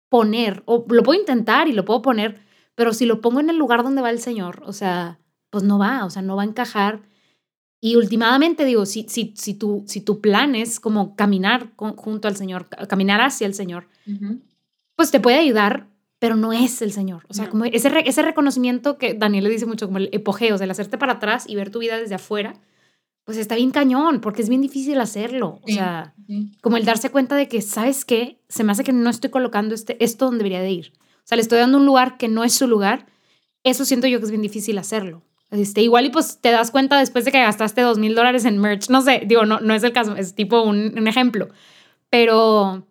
poner, 0.07 0.63
o 0.65 0.85
lo 0.87 1.03
puedo 1.03 1.19
intentar 1.19 1.67
y 1.67 1.73
lo 1.73 1.83
puedo 1.83 2.01
poner, 2.01 2.39
pero 2.73 2.93
si 2.93 3.05
lo 3.05 3.19
pongo 3.19 3.41
en 3.41 3.49
el 3.49 3.57
lugar 3.57 3.83
donde 3.83 4.01
va 4.01 4.11
el 4.11 4.21
Señor, 4.21 4.63
o 4.65 4.71
sea, 4.71 5.19
pues 5.49 5.65
no 5.65 5.77
va, 5.77 6.05
o 6.05 6.09
sea, 6.09 6.21
no 6.21 6.37
va 6.37 6.43
a 6.43 6.45
encajar. 6.45 7.01
Y 7.81 7.97
últimamente 7.97 8.63
digo, 8.63 8.85
si, 8.85 9.07
si, 9.09 9.33
si, 9.35 9.55
tu, 9.55 9.83
si 9.87 9.99
tu 9.99 10.21
plan 10.21 10.55
es 10.55 10.79
como 10.79 11.17
caminar 11.17 11.73
junto 11.75 12.29
al 12.29 12.37
Señor, 12.37 12.69
caminar 12.87 13.19
hacia 13.19 13.45
el 13.45 13.55
Señor, 13.55 13.89
pues 14.95 15.11
te 15.11 15.19
puede 15.19 15.37
ayudar, 15.37 15.87
pero 16.17 16.37
no 16.37 16.53
es 16.53 16.81
el 16.81 16.93
Señor. 16.93 17.25
O 17.27 17.33
sea, 17.33 17.49
como 17.49 17.65
ese, 17.65 17.91
ese 18.05 18.21
reconocimiento 18.21 18.97
que 18.97 19.15
Daniel 19.15 19.43
le 19.43 19.49
dice 19.49 19.65
mucho, 19.65 19.87
como 19.87 19.97
el 19.97 20.07
epogeo, 20.13 20.55
o 20.55 20.57
sea, 20.57 20.63
el 20.63 20.71
hacerte 20.71 20.97
para 20.97 21.13
atrás 21.15 21.43
y 21.45 21.55
ver 21.55 21.71
tu 21.71 21.79
vida 21.79 21.97
desde 21.97 22.15
afuera, 22.15 22.53
pues 23.25 23.37
está 23.37 23.55
bien 23.55 23.71
cañón, 23.71 24.21
porque 24.21 24.43
es 24.43 24.49
bien 24.49 24.61
difícil 24.61 24.99
hacerlo. 25.01 25.59
O 25.63 25.67
sea, 25.67 26.13
como 26.61 26.77
el 26.77 26.85
darse 26.85 27.09
cuenta 27.09 27.35
de 27.35 27.47
que, 27.47 27.61
¿sabes 27.61 28.05
qué? 28.05 28.39
Se 28.47 28.63
me 28.63 28.71
hace 28.71 28.83
que 28.83 28.93
no 28.93 29.09
estoy 29.09 29.31
colocando 29.31 29.73
este, 29.73 30.01
esto 30.03 30.25
donde 30.25 30.39
debería 30.39 30.61
de 30.61 30.71
ir. 30.71 30.93
O 30.97 31.27
sea, 31.27 31.35
le 31.35 31.41
estoy 31.41 31.57
dando 31.57 31.79
un 31.79 31.87
lugar 31.87 32.17
que 32.17 32.27
no 32.27 32.43
es 32.43 32.53
su 32.53 32.67
lugar. 32.67 33.07
Eso 33.63 33.83
siento 33.83 34.05
yo 34.05 34.19
que 34.19 34.25
es 34.25 34.31
bien 34.31 34.43
difícil 34.43 34.77
hacerlo. 34.77 35.23
Este, 35.49 35.81
igual 35.81 36.05
y 36.05 36.09
pues 36.09 36.39
te 36.39 36.51
das 36.51 36.69
cuenta 36.69 36.99
después 36.99 37.25
de 37.25 37.31
que 37.31 37.41
gastaste 37.41 37.81
dos 37.81 37.97
mil 37.97 38.13
dólares 38.13 38.45
en 38.45 38.59
merch. 38.59 38.89
No 38.89 39.01
sé, 39.01 39.23
digo, 39.25 39.45
no, 39.45 39.59
no 39.59 39.73
es 39.73 39.83
el 39.83 39.91
caso, 39.91 40.15
es 40.15 40.35
tipo 40.35 40.61
un, 40.61 40.93
un 40.95 41.07
ejemplo. 41.07 41.49
Pero, 42.11 42.85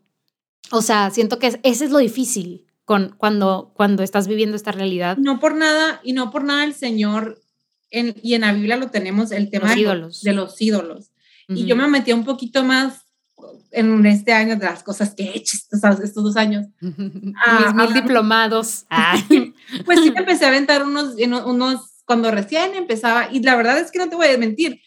o 0.73 0.83
sea, 0.83 1.11
siento 1.11 1.39
que 1.39 1.61
ese 1.63 1.85
es 1.85 1.91
lo 1.91 1.99
difícil 1.99 2.67
con, 2.85 3.15
cuando, 3.17 3.73
cuando 3.75 4.03
estás 4.03 4.27
viviendo 4.27 4.57
esta 4.57 4.73
realidad. 4.73 5.17
No 5.17 5.39
por 5.39 5.55
nada, 5.55 6.01
y 6.03 6.13
no 6.13 6.31
por 6.31 6.43
nada 6.43 6.65
el 6.65 6.75
Señor, 6.75 7.41
en, 7.99 8.15
y 8.23 8.35
en 8.35 8.43
la 8.43 8.53
Biblia 8.53 8.77
lo 8.77 8.91
tenemos, 8.91 9.33
el 9.33 9.51
tema 9.51 9.75
de, 9.75 9.81
ídolos. 9.81 10.23
de 10.23 10.33
los 10.33 10.61
ídolos. 10.61 11.11
Y 11.49 11.67
yo 11.67 11.77
me 11.77 11.87
metí 11.89 12.13
un 12.13 12.25
poquito 12.25 12.65
más 12.65 13.03
en 13.71 14.07
este 14.07 14.33
año 14.33 14.57
de 14.57 14.65
las 14.65 14.83
cosas 14.83 15.15
que 15.15 15.25
he 15.25 15.37
hecho 15.37 15.57
estos, 15.57 16.01
estos 16.01 16.25
dos 16.25 16.37
años. 16.37 16.67
Mis 16.81 17.75
mil 17.75 17.93
diplomados. 17.93 18.87
pues 19.85 20.01
sí, 20.01 20.13
empecé 20.15 20.45
a 20.45 20.49
aventar 20.49 20.85
unos, 20.85 21.15
unos 21.45 22.03
cuando 22.05 22.31
recién 22.31 22.75
empezaba, 22.75 23.29
y 23.33 23.41
la 23.41 23.57
verdad 23.57 23.79
es 23.79 23.91
que 23.91 23.99
no 23.99 24.09
te 24.09 24.17
voy 24.17 24.29
a 24.29 24.39
mentir, 24.39 24.81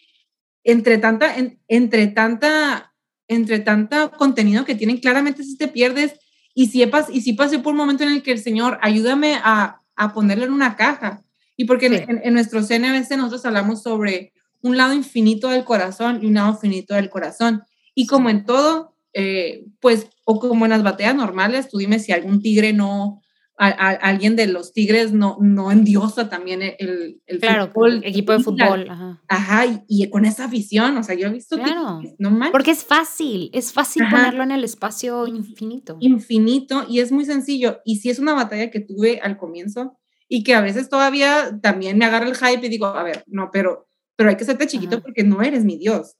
entre 0.63 0.97
tanta, 0.97 1.35
entre 1.67 2.07
tanta 2.07 2.93
entre 3.27 3.59
tanto 3.59 4.11
contenido 4.11 4.65
que 4.65 4.75
tienen, 4.75 4.97
claramente 4.97 5.43
si 5.43 5.57
te 5.57 5.67
pierdes 5.67 6.13
y 6.53 6.67
si, 6.67 6.83
y 7.11 7.21
si 7.21 7.33
pasé 7.33 7.59
por 7.59 7.73
un 7.73 7.77
momento 7.77 8.03
en 8.03 8.11
el 8.11 8.23
que 8.23 8.31
el 8.31 8.39
Señor, 8.39 8.79
ayúdame 8.81 9.35
a, 9.43 9.81
a 9.95 10.13
ponerlo 10.13 10.45
en 10.45 10.53
una 10.53 10.75
caja. 10.75 11.23
Y 11.57 11.65
porque 11.65 11.87
en, 11.87 12.21
en, 12.23 12.33
nuestro 12.33 12.61
CNBC 12.61 13.17
nosotros 13.17 13.45
hablamos 13.45 13.81
sobre 13.81 14.31
un 14.61 14.77
lado 14.77 14.93
infinito 14.93 15.49
del 15.49 15.65
corazón 15.65 16.19
y 16.21 16.27
un 16.27 16.35
lado 16.35 16.55
finito 16.55 16.93
del 16.93 17.09
corazón. 17.09 17.63
Y 17.95 18.05
como 18.05 18.29
en 18.29 18.45
todo, 18.45 18.95
eh, 19.13 19.65
pues, 19.79 20.07
o 20.23 20.39
como 20.39 20.65
en 20.65 20.71
las 20.71 20.83
batallas 20.83 21.15
normales, 21.15 21.67
tú 21.67 21.79
dime 21.79 21.99
si 21.99 22.11
algún 22.11 22.41
tigre 22.41 22.73
no, 22.73 23.21
a, 23.57 23.69
alguien 23.69 24.35
de 24.35 24.45
los 24.45 24.71
tigres 24.71 25.13
no, 25.13 25.37
no 25.41 25.71
endiosa 25.71 26.29
también 26.29 26.61
el, 26.61 27.21
el 27.25 27.39
claro, 27.39 27.71
fútbol, 27.71 28.01
equipo 28.03 28.33
de 28.33 28.39
fútbol. 28.39 28.87
Ajá, 28.87 29.21
ajá 29.27 29.83
y, 29.87 30.07
con 30.09 30.25
esa 30.25 30.47
visión, 30.47 30.95
o 30.97 31.03
sea, 31.03 31.15
yo 31.15 31.27
he 31.27 31.31
visto 31.31 31.57
claro. 31.57 32.01
no 32.19 32.29
mal. 32.29 32.51
Porque 32.51 32.71
es 32.71 32.83
fácil, 32.83 33.49
es 33.53 33.73
fácil 33.73 34.03
ponerlo 34.11 34.43
en 34.43 34.51
el 34.51 34.63
espacio 34.63 35.25
infinito. 35.25 35.97
Infinito, 35.99 36.85
y 36.87 36.99
es 36.99 37.11
muy 37.11 37.25
sencillo. 37.25 37.79
Y 37.83 37.97
si 37.97 38.11
es 38.11 38.19
una 38.19 38.35
batalla 38.35 38.69
que 38.69 38.79
tuve 38.79 39.19
al 39.23 39.37
comienzo 39.37 39.97
y 40.29 40.43
que 40.43 40.53
a 40.55 40.61
veces 40.61 40.89
todavía 40.89 41.59
también 41.61 41.97
me 41.97 42.05
agarra 42.05 42.27
el 42.27 42.35
hype 42.35 42.65
y 42.65 42.69
digo, 42.69 42.87
a 42.87 43.03
ver, 43.03 43.23
no, 43.27 43.49
pero, 43.51 43.87
pero 44.15 44.29
hay 44.29 44.37
que 44.37 44.45
serte 44.45 44.67
chiquito 44.67 45.01
porque 45.01 45.23
no 45.23 45.41
eres 45.41 45.63
mi 45.63 45.77
Dios. 45.77 46.15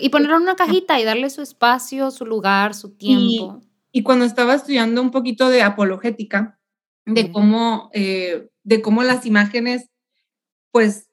Y 0.00 0.08
ponerlo 0.08 0.36
en 0.36 0.42
una 0.42 0.56
cajita 0.56 0.98
y 0.98 1.04
darle 1.04 1.28
su 1.30 1.42
espacio, 1.42 2.10
su 2.10 2.24
lugar, 2.24 2.74
su 2.74 2.96
tiempo. 2.96 3.60
Y, 3.92 4.00
y 4.00 4.02
cuando 4.02 4.24
estaba 4.24 4.54
estudiando 4.54 5.02
un 5.02 5.10
poquito 5.10 5.50
de 5.50 5.62
apologética, 5.62 6.58
de 7.06 7.30
cómo, 7.30 7.90
eh, 7.92 8.48
de 8.62 8.80
cómo 8.80 9.02
las 9.02 9.26
imágenes, 9.26 9.90
pues 10.72 11.10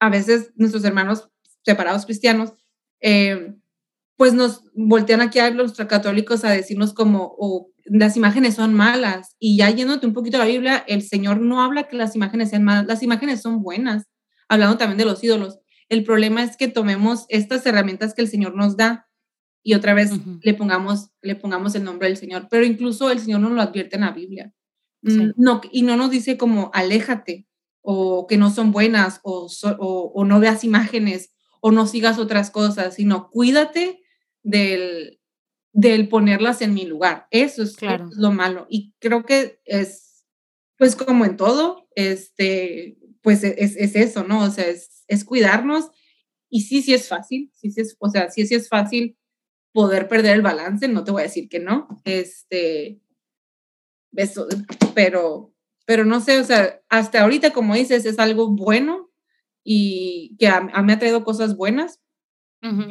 a 0.00 0.10
veces 0.10 0.52
nuestros 0.56 0.84
hermanos 0.84 1.30
separados 1.64 2.04
cristianos, 2.04 2.52
eh, 3.00 3.54
pues 4.16 4.34
nos 4.34 4.64
voltean 4.74 5.20
aquí 5.20 5.38
a 5.38 5.50
los 5.50 5.74
católicos 5.74 6.44
a 6.44 6.50
decirnos 6.50 6.94
como, 6.94 7.34
o 7.38 7.70
las 7.84 8.16
imágenes 8.16 8.54
son 8.54 8.74
malas. 8.74 9.36
Y 9.38 9.58
ya 9.58 9.70
yéndote 9.70 10.06
un 10.06 10.14
poquito 10.14 10.36
a 10.36 10.40
la 10.40 10.46
Biblia, 10.46 10.84
el 10.86 11.02
Señor 11.02 11.40
no 11.40 11.62
habla 11.62 11.84
que 11.84 11.96
las 11.96 12.16
imágenes 12.16 12.50
sean 12.50 12.64
malas, 12.64 12.86
las 12.86 13.02
imágenes 13.02 13.42
son 13.42 13.62
buenas, 13.62 14.04
hablando 14.48 14.78
también 14.78 14.98
de 14.98 15.04
los 15.04 15.22
ídolos. 15.22 15.58
El 15.88 16.04
problema 16.04 16.42
es 16.42 16.56
que 16.56 16.68
tomemos 16.68 17.26
estas 17.28 17.64
herramientas 17.66 18.14
que 18.14 18.22
el 18.22 18.28
Señor 18.28 18.54
nos 18.54 18.76
da 18.76 19.06
y 19.62 19.74
otra 19.74 19.94
vez 19.94 20.10
le, 20.42 20.54
pongamos, 20.54 21.10
le 21.22 21.36
pongamos 21.36 21.74
el 21.74 21.84
nombre 21.84 22.08
del 22.08 22.16
Señor. 22.16 22.48
Pero 22.50 22.64
incluso 22.64 23.10
el 23.10 23.18
Señor 23.18 23.40
nos 23.40 23.52
lo 23.52 23.62
advierte 23.62 23.96
en 23.96 24.02
la 24.02 24.12
Biblia. 24.12 24.52
Mm, 25.02 25.30
no, 25.36 25.60
y 25.70 25.82
no 25.82 25.96
nos 25.96 26.10
dice 26.10 26.36
como 26.36 26.70
aléjate 26.74 27.46
o 27.82 28.26
que 28.26 28.38
no 28.38 28.50
son 28.50 28.72
buenas 28.72 29.20
o, 29.22 29.48
o, 29.78 30.24
no 30.24 30.40
veas 30.40 30.64
imágenes 30.64 31.34
o 31.60 31.70
no 31.70 31.86
sigas 31.86 32.18
otras 32.18 32.50
cosas, 32.50 32.94
sino 32.94 33.28
cuídate 33.30 34.02
del, 34.42 35.20
del 35.74 36.08
ponerlas 36.08 36.62
en 36.62 36.72
mi 36.72 36.86
lugar. 36.86 37.26
Eso 37.30 37.64
es, 37.64 37.76
claro. 37.76 38.08
lo 38.16 38.32
malo. 38.32 38.66
Y 38.70 38.94
creo 39.00 39.24
que 39.24 39.60
es, 39.64 40.24
pues 40.78 40.96
como 40.96 41.24
en 41.24 41.36
todo, 41.36 41.88
este, 41.96 42.96
pues 43.20 43.42
e, 43.42 43.56
es, 43.58 43.76
es 43.76 43.96
eso, 43.96 44.22
¿no? 44.22 44.44
O 44.44 44.50
sea, 44.50 44.66
es, 44.68 45.04
es, 45.08 45.24
cuidarnos. 45.24 45.90
Y 46.48 46.62
sí, 46.62 46.80
sí 46.80 46.94
es 46.94 47.08
fácil, 47.08 47.50
sí, 47.52 47.72
sí 47.72 47.80
es, 47.80 47.96
o 47.98 48.08
sea, 48.08 48.30
sí, 48.30 48.46
sí 48.46 48.54
es 48.54 48.68
fácil 48.68 49.18
poder 49.72 50.06
perder 50.06 50.36
el 50.36 50.42
balance, 50.42 50.86
no 50.86 51.02
te 51.02 51.10
voy 51.10 51.22
a 51.22 51.24
decir 51.24 51.48
que 51.48 51.58
no. 51.58 51.88
Este, 52.04 53.00
eso, 54.14 54.46
pero, 54.94 55.52
pero 55.86 56.04
no 56.04 56.20
sé, 56.20 56.38
o 56.38 56.44
sea, 56.44 56.80
hasta 56.88 57.22
ahorita, 57.22 57.52
como 57.52 57.74
dices, 57.74 58.06
es 58.06 58.20
algo 58.20 58.48
bueno 58.48 59.10
y 59.64 60.36
que 60.38 60.46
a, 60.46 60.60
mí 60.60 60.70
me 60.84 60.92
ha 60.92 60.98
traído 61.00 61.24
cosas 61.24 61.56
buenas. 61.56 62.00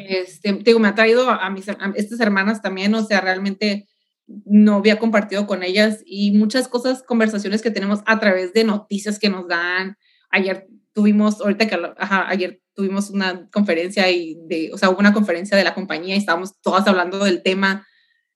Este, 0.07 0.53
digo, 0.53 0.79
me 0.79 0.87
ha 0.87 0.95
traído 0.95 1.29
a, 1.29 1.49
mis, 1.49 1.67
estas 1.95 2.19
hermanas 2.19 2.61
también, 2.61 2.93
o 2.95 3.03
sea, 3.03 3.21
realmente 3.21 3.87
no 4.27 4.75
había 4.75 4.99
compartido 4.99 5.47
con 5.47 5.63
ellas 5.63 6.01
y 6.05 6.31
muchas 6.31 6.67
cosas, 6.67 7.03
conversaciones 7.03 7.61
que 7.61 7.71
tenemos 7.71 8.01
a 8.05 8.19
través 8.19 8.53
de 8.53 8.63
noticias 8.63 9.19
que 9.19 9.29
nos 9.29 9.47
dan. 9.47 9.97
Ayer 10.29 10.67
tuvimos, 10.93 11.41
ahorita 11.41 11.67
que, 11.67 11.79
ajá, 11.97 12.29
ayer 12.29 12.61
tuvimos 12.73 13.09
una 13.09 13.49
conferencia 13.51 14.09
y 14.09 14.37
de, 14.47 14.71
o 14.73 14.77
sea, 14.77 14.89
hubo 14.89 14.99
una 14.99 15.13
conferencia 15.13 15.57
de 15.57 15.63
la 15.63 15.73
compañía 15.73 16.15
y 16.15 16.19
estábamos 16.19 16.59
todas 16.61 16.87
hablando 16.87 17.23
del 17.23 17.43
tema 17.43 17.85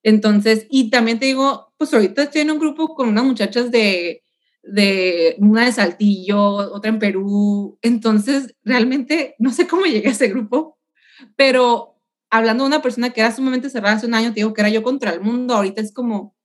entonces, 0.07 0.67
y 0.69 0.89
también 0.89 1.19
te 1.19 1.25
digo, 1.25 1.73
pues 1.77 1.93
ahorita 1.93 2.23
estoy 2.23 2.41
en 2.41 2.51
un 2.51 2.59
grupo 2.59 2.95
con 2.95 3.09
unas 3.09 3.25
muchachas 3.25 3.71
de, 3.71 4.23
de 4.63 5.35
una 5.39 5.65
de 5.65 5.73
Saltillo, 5.73 6.39
otra 6.39 6.89
en 6.89 6.99
Perú. 6.99 7.77
Entonces, 7.81 8.55
realmente 8.63 9.35
no 9.37 9.51
sé 9.51 9.67
cómo 9.67 9.85
llegué 9.85 10.07
a 10.07 10.11
ese 10.11 10.29
grupo, 10.29 10.76
pero 11.35 11.99
hablando 12.29 12.63
de 12.63 12.69
una 12.69 12.81
persona 12.81 13.11
que 13.11 13.21
era 13.21 13.31
sumamente 13.31 13.69
cerrada 13.69 13.95
hace 13.95 14.07
un 14.07 14.13
año, 14.13 14.29
te 14.29 14.35
digo 14.35 14.53
que 14.53 14.61
era 14.61 14.69
yo 14.69 14.83
contra 14.83 15.11
el 15.11 15.21
mundo, 15.21 15.55
ahorita 15.55 15.81
es 15.81 15.93
como... 15.93 16.35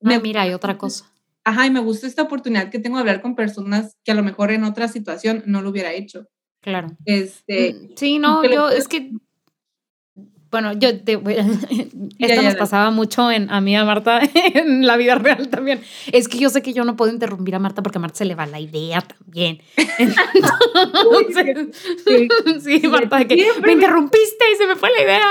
Me, 0.00 0.20
mira, 0.20 0.42
hay 0.42 0.52
otra 0.52 0.76
cosa. 0.76 1.10
Ajá, 1.44 1.66
y 1.66 1.70
me 1.70 1.80
gusta 1.80 2.06
esta 2.06 2.22
oportunidad 2.22 2.70
que 2.70 2.78
tengo 2.78 2.96
de 2.96 3.00
hablar 3.00 3.22
con 3.22 3.34
personas 3.34 3.96
que 4.04 4.12
a 4.12 4.14
lo 4.14 4.22
mejor 4.22 4.50
en 4.50 4.64
otra 4.64 4.88
situación 4.88 5.42
no 5.46 5.62
lo 5.62 5.70
hubiera 5.70 5.92
hecho. 5.92 6.26
Claro. 6.60 6.96
Este, 7.04 7.74
mm, 7.74 7.88
sí, 7.96 8.18
no, 8.18 8.44
yo, 8.44 8.70
es 8.70 8.88
que 8.88 9.12
bueno, 10.54 10.72
yo 10.72 11.00
te, 11.00 11.14
esto 12.20 12.42
nos 12.42 12.54
pasaba 12.54 12.92
mucho 12.92 13.28
en, 13.28 13.50
a 13.50 13.60
mí 13.60 13.74
a 13.74 13.84
Marta 13.84 14.20
en 14.54 14.86
la 14.86 14.96
vida 14.96 15.16
real 15.16 15.48
también. 15.48 15.80
Es 16.12 16.28
que 16.28 16.38
yo 16.38 16.48
sé 16.48 16.62
que 16.62 16.72
yo 16.72 16.84
no 16.84 16.94
puedo 16.94 17.10
interrumpir 17.10 17.56
a 17.56 17.58
Marta 17.58 17.82
porque 17.82 17.98
a 17.98 18.00
Marta 18.00 18.18
se 18.18 18.24
le 18.24 18.36
va 18.36 18.46
la 18.46 18.60
idea 18.60 19.00
también. 19.00 19.60
sí, 22.60 22.82
Marta, 22.86 23.24
que 23.24 23.48
me 23.64 23.72
interrumpiste 23.72 24.44
y 24.52 24.56
se 24.56 24.68
me 24.68 24.76
fue 24.76 24.92
la 24.92 25.02
idea. 25.02 25.26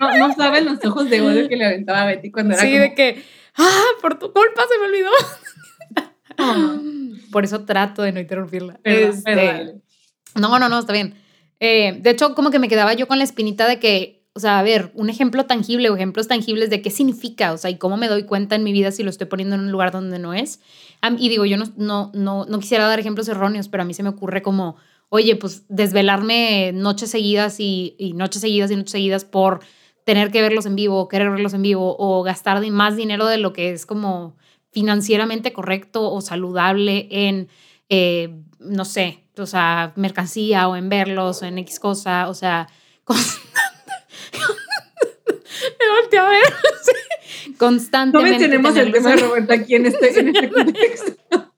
No, 0.00 0.16
no 0.16 0.34
saben 0.34 0.64
los 0.64 0.82
ojos 0.82 1.10
de 1.10 1.20
odio 1.20 1.46
que 1.46 1.58
le 1.58 1.66
aventaba 1.66 2.04
a 2.04 2.06
Betty 2.06 2.30
cuando 2.30 2.54
era 2.54 2.62
Sí, 2.62 2.78
de 2.78 2.94
que, 2.94 3.22
ah, 3.58 3.84
por 4.00 4.18
tu 4.18 4.32
culpa 4.32 4.62
se 4.66 4.78
me 4.78 4.86
olvidó. 4.86 5.10
Por 7.30 7.44
eso 7.44 7.66
trato 7.66 8.00
de 8.00 8.12
no 8.12 8.20
interrumpirla. 8.20 8.80
Este, 8.82 9.74
no, 10.36 10.58
no, 10.58 10.70
no, 10.70 10.78
está 10.78 10.94
bien. 10.94 11.16
Eh, 11.60 11.98
de 12.00 12.08
hecho, 12.08 12.34
como 12.34 12.50
que 12.50 12.58
me 12.58 12.68
quedaba 12.68 12.94
yo 12.94 13.06
con 13.06 13.18
la 13.18 13.24
espinita 13.24 13.68
de 13.68 13.78
que 13.78 14.17
o 14.38 14.40
sea, 14.40 14.60
a 14.60 14.62
ver, 14.62 14.92
un 14.94 15.10
ejemplo 15.10 15.46
tangible 15.46 15.90
o 15.90 15.96
ejemplos 15.96 16.28
tangibles 16.28 16.70
de 16.70 16.80
qué 16.80 16.92
significa, 16.92 17.52
o 17.52 17.58
sea, 17.58 17.70
y 17.70 17.76
cómo 17.76 17.96
me 17.96 18.06
doy 18.06 18.22
cuenta 18.22 18.54
en 18.54 18.62
mi 18.62 18.70
vida 18.70 18.92
si 18.92 19.02
lo 19.02 19.10
estoy 19.10 19.26
poniendo 19.26 19.56
en 19.56 19.62
un 19.62 19.72
lugar 19.72 19.90
donde 19.90 20.20
no 20.20 20.32
es. 20.32 20.60
Y 21.18 21.28
digo, 21.28 21.44
yo 21.44 21.56
no, 21.56 21.64
no, 21.76 22.12
no, 22.14 22.44
no 22.44 22.58
quisiera 22.60 22.86
dar 22.86 23.00
ejemplos 23.00 23.26
erróneos, 23.26 23.66
pero 23.66 23.82
a 23.82 23.84
mí 23.84 23.94
se 23.94 24.04
me 24.04 24.10
ocurre 24.10 24.40
como, 24.40 24.76
oye, 25.08 25.34
pues 25.34 25.64
desvelarme 25.68 26.70
noches 26.72 27.10
seguidas 27.10 27.58
y, 27.58 27.96
noches 28.14 28.40
seguidas 28.42 28.70
y 28.70 28.76
noches 28.76 28.92
seguidas 28.92 29.24
por 29.24 29.58
tener 30.04 30.30
que 30.30 30.40
verlos 30.40 30.66
en 30.66 30.76
vivo, 30.76 31.00
o 31.00 31.08
querer 31.08 31.30
verlos 31.30 31.54
en 31.54 31.62
vivo, 31.62 31.96
o 31.98 32.22
gastar 32.22 32.64
más 32.70 32.94
dinero 32.94 33.26
de 33.26 33.38
lo 33.38 33.52
que 33.52 33.72
es 33.72 33.86
como 33.86 34.36
financieramente 34.70 35.52
correcto 35.52 36.12
o 36.12 36.20
saludable 36.20 37.08
en, 37.10 37.48
eh, 37.88 38.38
no 38.60 38.84
sé, 38.84 39.24
o 39.36 39.46
sea, 39.46 39.94
mercancía 39.96 40.68
o 40.68 40.76
en 40.76 40.88
verlos 40.88 41.42
o 41.42 41.44
en 41.44 41.58
X 41.58 41.80
cosa, 41.80 42.28
o 42.28 42.34
sea, 42.34 42.68
cosas 43.04 43.40
volteé 46.08 46.18
a 46.18 46.28
ver. 46.28 46.42
Constantemente. 47.58 48.30
No 48.30 48.38
mencionemos 48.38 48.76
el 48.76 48.92
tema 48.92 49.10
de 49.10 49.16
Roberta 49.16 49.54
aquí 49.54 49.74
en 49.74 49.86
este, 49.86 50.20
en 50.20 50.28
este 50.28 50.50
contexto. 50.50 51.12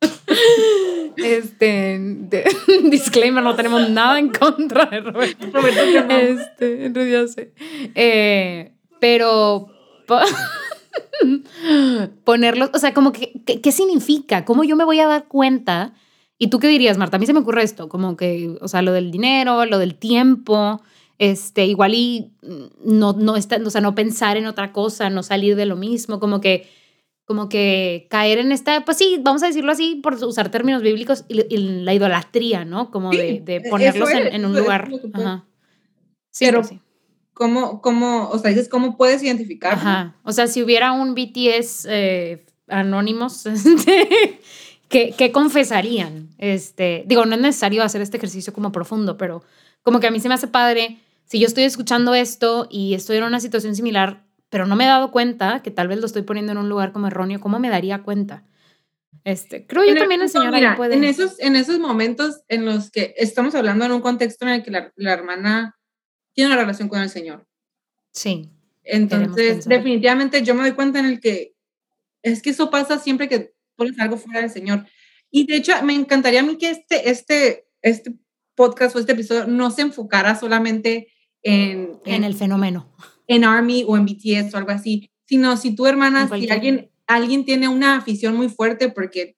Este, 1.16 1.98
disclaimer, 2.84 3.42
no 3.42 3.54
tenemos 3.56 3.90
nada 3.90 4.18
en 4.18 4.30
contra 4.30 4.86
de 4.86 5.00
Roberta. 5.00 5.46
Roberta 5.52 6.18
este, 6.18 6.86
en 6.86 6.94
realidad 6.94 7.26
sé. 7.26 7.52
Eh, 7.94 8.72
pero 9.00 9.66
ponerlo, 12.24 12.70
o 12.72 12.78
sea, 12.78 12.94
como 12.94 13.12
que, 13.12 13.42
¿qué 13.44 13.72
significa? 13.72 14.44
¿Cómo 14.44 14.64
yo 14.64 14.76
me 14.76 14.84
voy 14.84 15.00
a 15.00 15.08
dar 15.08 15.26
cuenta? 15.26 15.94
¿Y 16.38 16.48
tú 16.48 16.58
qué 16.58 16.68
dirías, 16.68 16.96
Marta? 16.96 17.16
A 17.16 17.20
mí 17.20 17.26
se 17.26 17.34
me 17.34 17.40
ocurre 17.40 17.64
esto, 17.64 17.88
como 17.88 18.16
que, 18.16 18.56
o 18.60 18.68
sea, 18.68 18.80
lo 18.80 18.92
del 18.92 19.10
dinero, 19.10 19.66
lo 19.66 19.78
del 19.78 19.96
tiempo, 19.96 20.80
este, 21.20 21.66
igual 21.66 21.92
y 21.92 22.32
no, 22.82 23.12
no, 23.12 23.36
está, 23.36 23.60
o 23.62 23.68
sea, 23.68 23.82
no 23.82 23.94
pensar 23.94 24.38
en 24.38 24.46
otra 24.46 24.72
cosa, 24.72 25.10
no 25.10 25.22
salir 25.22 25.54
de 25.54 25.66
lo 25.66 25.76
mismo, 25.76 26.18
como 26.18 26.40
que, 26.40 26.66
como 27.26 27.50
que 27.50 28.06
caer 28.08 28.38
en 28.38 28.52
esta, 28.52 28.86
pues 28.86 28.96
sí, 28.96 29.20
vamos 29.22 29.42
a 29.42 29.48
decirlo 29.48 29.70
así, 29.70 29.96
por 29.96 30.14
usar 30.24 30.50
términos 30.50 30.80
bíblicos, 30.80 31.26
y, 31.28 31.58
la 31.84 31.92
idolatría, 31.92 32.64
¿no? 32.64 32.90
Como 32.90 33.10
de, 33.10 33.42
de, 33.44 33.60
ponerlos 33.60 34.08
en, 34.10 34.46
un 34.46 34.56
lugar. 34.58 34.88
Ajá. 35.12 35.44
Sí, 36.30 36.46
pero, 36.46 36.64
sí. 36.64 36.80
¿cómo, 37.34 37.82
¿cómo, 37.82 38.30
o 38.30 38.38
sea, 38.38 38.48
dices, 38.48 38.70
cómo 38.70 38.96
puedes 38.96 39.22
identificar? 39.22 39.74
Ajá. 39.74 40.16
O 40.22 40.32
sea, 40.32 40.46
si 40.46 40.62
hubiera 40.62 40.92
un 40.92 41.14
BTS 41.14 41.86
eh, 41.90 42.46
anónimos, 42.66 43.44
este, 43.46 44.40
¿qué, 44.88 45.14
¿qué 45.18 45.32
confesarían? 45.32 46.30
Este, 46.38 47.04
digo, 47.06 47.26
no 47.26 47.34
es 47.34 47.42
necesario 47.42 47.82
hacer 47.82 48.00
este 48.00 48.16
ejercicio 48.16 48.54
como 48.54 48.72
profundo, 48.72 49.18
pero 49.18 49.42
como 49.82 50.00
que 50.00 50.06
a 50.06 50.10
mí 50.10 50.18
se 50.18 50.28
me 50.28 50.34
hace 50.34 50.48
padre 50.48 50.98
si 51.30 51.38
yo 51.38 51.46
estoy 51.46 51.62
escuchando 51.62 52.12
esto 52.12 52.66
y 52.68 52.94
estoy 52.94 53.18
en 53.18 53.22
una 53.22 53.38
situación 53.38 53.76
similar, 53.76 54.26
pero 54.48 54.66
no 54.66 54.74
me 54.74 54.82
he 54.82 54.88
dado 54.88 55.12
cuenta 55.12 55.62
que 55.62 55.70
tal 55.70 55.86
vez 55.86 56.00
lo 56.00 56.06
estoy 56.06 56.22
poniendo 56.22 56.50
en 56.50 56.58
un 56.58 56.68
lugar 56.68 56.90
como 56.90 57.06
erróneo, 57.06 57.38
¿cómo 57.38 57.60
me 57.60 57.70
daría 57.70 58.02
cuenta? 58.02 58.44
Este, 59.22 59.64
creo 59.64 59.84
yo 59.84 59.94
también 59.94 60.22
el 60.22 60.28
Señor 60.28 60.52
ahí 60.52 60.66
puede... 60.76 60.96
En 60.96 61.04
esos, 61.04 61.38
en 61.38 61.54
esos 61.54 61.78
momentos 61.78 62.40
en 62.48 62.64
los 62.64 62.90
que 62.90 63.14
estamos 63.16 63.54
hablando 63.54 63.84
en 63.84 63.92
un 63.92 64.00
contexto 64.00 64.44
en 64.44 64.54
el 64.54 64.62
que 64.64 64.72
la, 64.72 65.12
hermana 65.12 65.78
tiene 66.32 66.48
una 66.48 66.60
relación 66.60 66.88
con 66.88 67.00
el 67.00 67.08
Señor. 67.08 67.46
Sí. 68.12 68.50
Entonces, 68.82 69.66
definitivamente 69.66 70.42
yo 70.42 70.56
me 70.56 70.62
doy 70.62 70.72
cuenta 70.72 70.98
en 70.98 71.06
el 71.06 71.20
que 71.20 71.54
es 72.24 72.42
que 72.42 72.50
eso 72.50 72.70
pasa 72.70 72.98
siempre 72.98 73.28
que 73.28 73.54
pones 73.76 73.96
algo 74.00 74.16
fuera 74.16 74.40
del 74.40 74.50
Señor. 74.50 74.84
Y 75.30 75.46
de 75.46 75.54
hecho, 75.54 75.80
me 75.84 75.94
encantaría 75.94 76.40
a 76.40 76.42
mí 76.42 76.58
que 76.58 76.70
este, 76.70 77.08
este, 77.08 77.68
este 77.82 78.16
podcast 78.56 78.96
o 78.96 78.98
este 78.98 79.12
episodio 79.12 79.46
no 79.46 79.70
se 79.70 79.82
enfocara 79.82 80.34
solamente 80.34 81.06
en, 81.42 81.98
en, 82.04 82.24
el 82.24 82.34
fenómeno. 82.34 82.92
En 83.26 83.44
Army 83.44 83.84
o 83.86 83.96
en 83.96 84.06
BTS 84.06 84.54
o 84.54 84.58
algo 84.58 84.70
así, 84.70 85.10
sino 85.24 85.56
si 85.56 85.74
tu 85.74 85.86
hermana, 85.86 86.28
si 86.28 86.50
alguien, 86.50 86.90
alguien 87.06 87.44
tiene 87.44 87.68
una 87.68 87.96
afición 87.96 88.36
muy 88.36 88.48
fuerte, 88.48 88.88
porque 88.88 89.36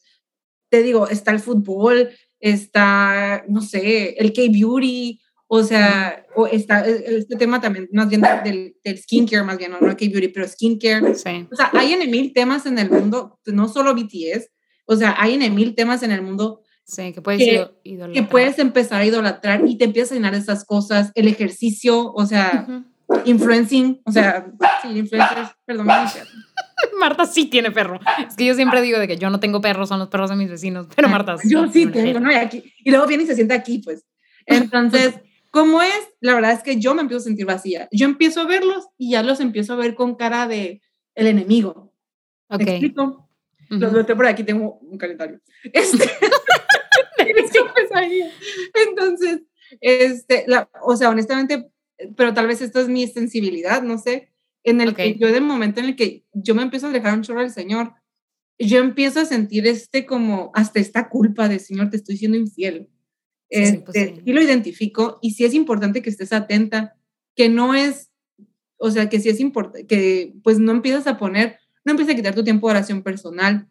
te 0.71 0.83
digo, 0.83 1.09
está 1.09 1.33
el 1.33 1.41
fútbol, 1.41 2.11
está, 2.41 3.45
no 3.49 3.61
sé, 3.61 4.15
el 4.19 4.33
K-Beauty, 4.33 5.21
o 5.49 5.63
sea, 5.63 6.25
o 6.35 6.47
está 6.47 6.87
este 6.87 7.37
tema 7.37 7.61
también, 7.61 7.89
más 7.93 8.09
bien 8.09 8.23
del, 8.43 8.75
del 8.83 8.99
skincare, 8.99 9.45
más 9.45 9.59
bien, 9.59 9.71
no, 9.71 9.81
no 9.81 9.95
K-Beauty, 9.95 10.29
pero 10.29 10.49
skincare. 10.49 11.15
Sí. 11.15 11.47
O 11.53 11.57
sea, 11.57 11.71
hay 11.75 11.93
en 11.93 12.11
mil 12.11 12.33
temas 12.33 12.65
en 12.65 12.79
el 12.79 12.91
mundo, 12.91 13.39
no 13.45 13.69
solo 13.69 13.95
BTS, 13.95 14.49
o 14.87 14.97
sea, 14.97 15.15
hay 15.19 15.35
en 15.35 15.55
mil 15.55 15.75
temas 15.75 16.03
en 16.03 16.11
el 16.11 16.23
mundo 16.23 16.63
Sí, 16.93 17.15
que 17.15 17.23
puedes 17.23 17.41
idolatrar. 17.85 18.13
Que 18.13 18.23
puedes 18.23 18.59
empezar 18.59 19.01
a 19.01 19.07
idolatrar 19.07 19.63
y 19.67 19.79
te 19.79 19.87
empiezas 19.87 20.13
a 20.13 20.15
llenar 20.17 20.35
de 20.35 20.41
esas 20.41 20.63
cosas, 20.67 21.11
el 21.15 21.27
ejercicio, 21.27 22.13
o 22.13 22.27
sea, 22.27 22.67
influencing, 23.25 24.03
o 24.05 24.13
sea, 24.13 24.47
sí, 24.83 24.89
influencers, 24.99 25.51
perdón, 25.65 25.87
Marta 26.99 27.25
sí 27.25 27.47
tiene 27.47 27.71
perro. 27.71 27.99
Es 28.29 28.37
que 28.37 28.45
yo 28.45 28.55
siempre 28.55 28.83
digo 28.83 28.99
de 28.99 29.09
que 29.09 29.17
yo 29.17 29.31
no 29.31 29.41
tengo 29.41 29.63
perros, 29.63 29.89
son 29.89 30.01
los 30.01 30.09
perros 30.09 30.29
de 30.29 30.37
mis 30.37 30.51
vecinos, 30.51 30.87
pero 30.95 31.09
Marta 31.09 31.39
sí. 31.39 31.49
Yo 31.51 31.67
sí 31.69 31.87
tengo, 31.87 32.21
¿no? 32.21 32.31
Y, 32.31 32.35
aquí, 32.35 32.63
y 32.85 32.91
luego 32.91 33.07
viene 33.07 33.23
y 33.23 33.27
se 33.27 33.37
sienta 33.37 33.55
aquí, 33.55 33.79
pues. 33.79 34.05
Entonces, 34.45 35.15
¿cómo 35.51 35.81
es? 35.81 36.11
La 36.21 36.35
verdad 36.35 36.53
es 36.53 36.63
que 36.63 36.79
yo 36.79 36.95
me 36.95 37.01
empiezo 37.01 37.21
a 37.21 37.25
sentir 37.25 37.47
vacía. 37.47 37.89
Yo 37.91 38.05
empiezo 38.05 38.43
a 38.43 38.47
verlos 38.47 38.89
y 38.99 39.13
ya 39.13 39.23
los 39.23 39.41
empiezo 39.41 39.73
a 39.73 39.77
ver 39.77 39.95
con 39.95 40.15
cara 40.17 40.47
de 40.47 40.83
el 41.15 41.27
enemigo. 41.27 41.95
Ok. 42.49 42.69
Los 43.71 43.93
veo 43.95 44.05
por 44.05 44.27
aquí, 44.27 44.45
tengo 44.45 44.79
un 44.83 44.99
calendario. 44.99 45.41
Este, 45.73 46.05
Entonces, 48.89 49.43
este, 49.81 50.45
la, 50.47 50.69
o 50.83 50.97
sea, 50.97 51.11
honestamente, 51.11 51.71
pero 52.17 52.35
tal 52.35 52.47
vez 52.47 52.61
esta 52.61 52.81
es 52.81 52.89
mi 52.89 53.07
sensibilidad, 53.07 53.83
no 53.83 53.99
sé, 53.99 54.33
en 54.65 54.81
el 54.81 54.95
que 54.95 55.17
yo, 55.17 55.33
de 55.33 55.41
momento 55.41 55.81
en 55.81 55.87
el 55.87 55.97
que 55.97 56.25
yo 56.33 56.55
me 56.55 56.62
empiezo 56.62 56.87
a 56.87 56.91
dejar 56.93 57.15
un 57.15 57.23
chorro 57.23 57.41
del 57.41 57.51
Señor, 57.51 57.95
yo 58.59 58.79
empiezo 58.79 59.21
a 59.21 59.25
sentir 59.25 59.67
este 59.67 60.07
como, 60.07 60.51
hasta 60.55 60.81
esta 60.81 61.09
culpa 61.09 61.49
de 61.49 61.59
Señor, 61.59 61.91
te 61.91 61.97
estoy 61.97 62.17
siendo 62.17 62.39
infiel. 62.39 62.89
Este, 63.49 64.23
y 64.25 64.33
lo 64.33 64.41
identifico, 64.41 65.19
y 65.21 65.33
sí 65.33 65.45
es 65.45 65.53
importante 65.53 66.01
que 66.01 66.09
estés 66.09 66.33
atenta, 66.33 66.97
que 67.37 67.49
no 67.49 67.75
es, 67.75 68.11
o 68.79 68.91
sea, 68.91 69.11
que 69.11 69.21
sí 69.21 69.29
es 69.29 69.41
importante, 69.41 69.87
que 69.87 70.33
pues 70.43 70.59
no 70.59 70.73
empiezas 70.73 71.07
a 71.07 71.19
poner, 71.19 71.59
no 71.85 71.93
empieces 71.93 72.15
a 72.15 72.17
quitar 72.17 72.35
tu 72.35 72.45
tiempo 72.45 72.69
de 72.69 72.77
oración 72.77 73.03
personal, 73.03 73.69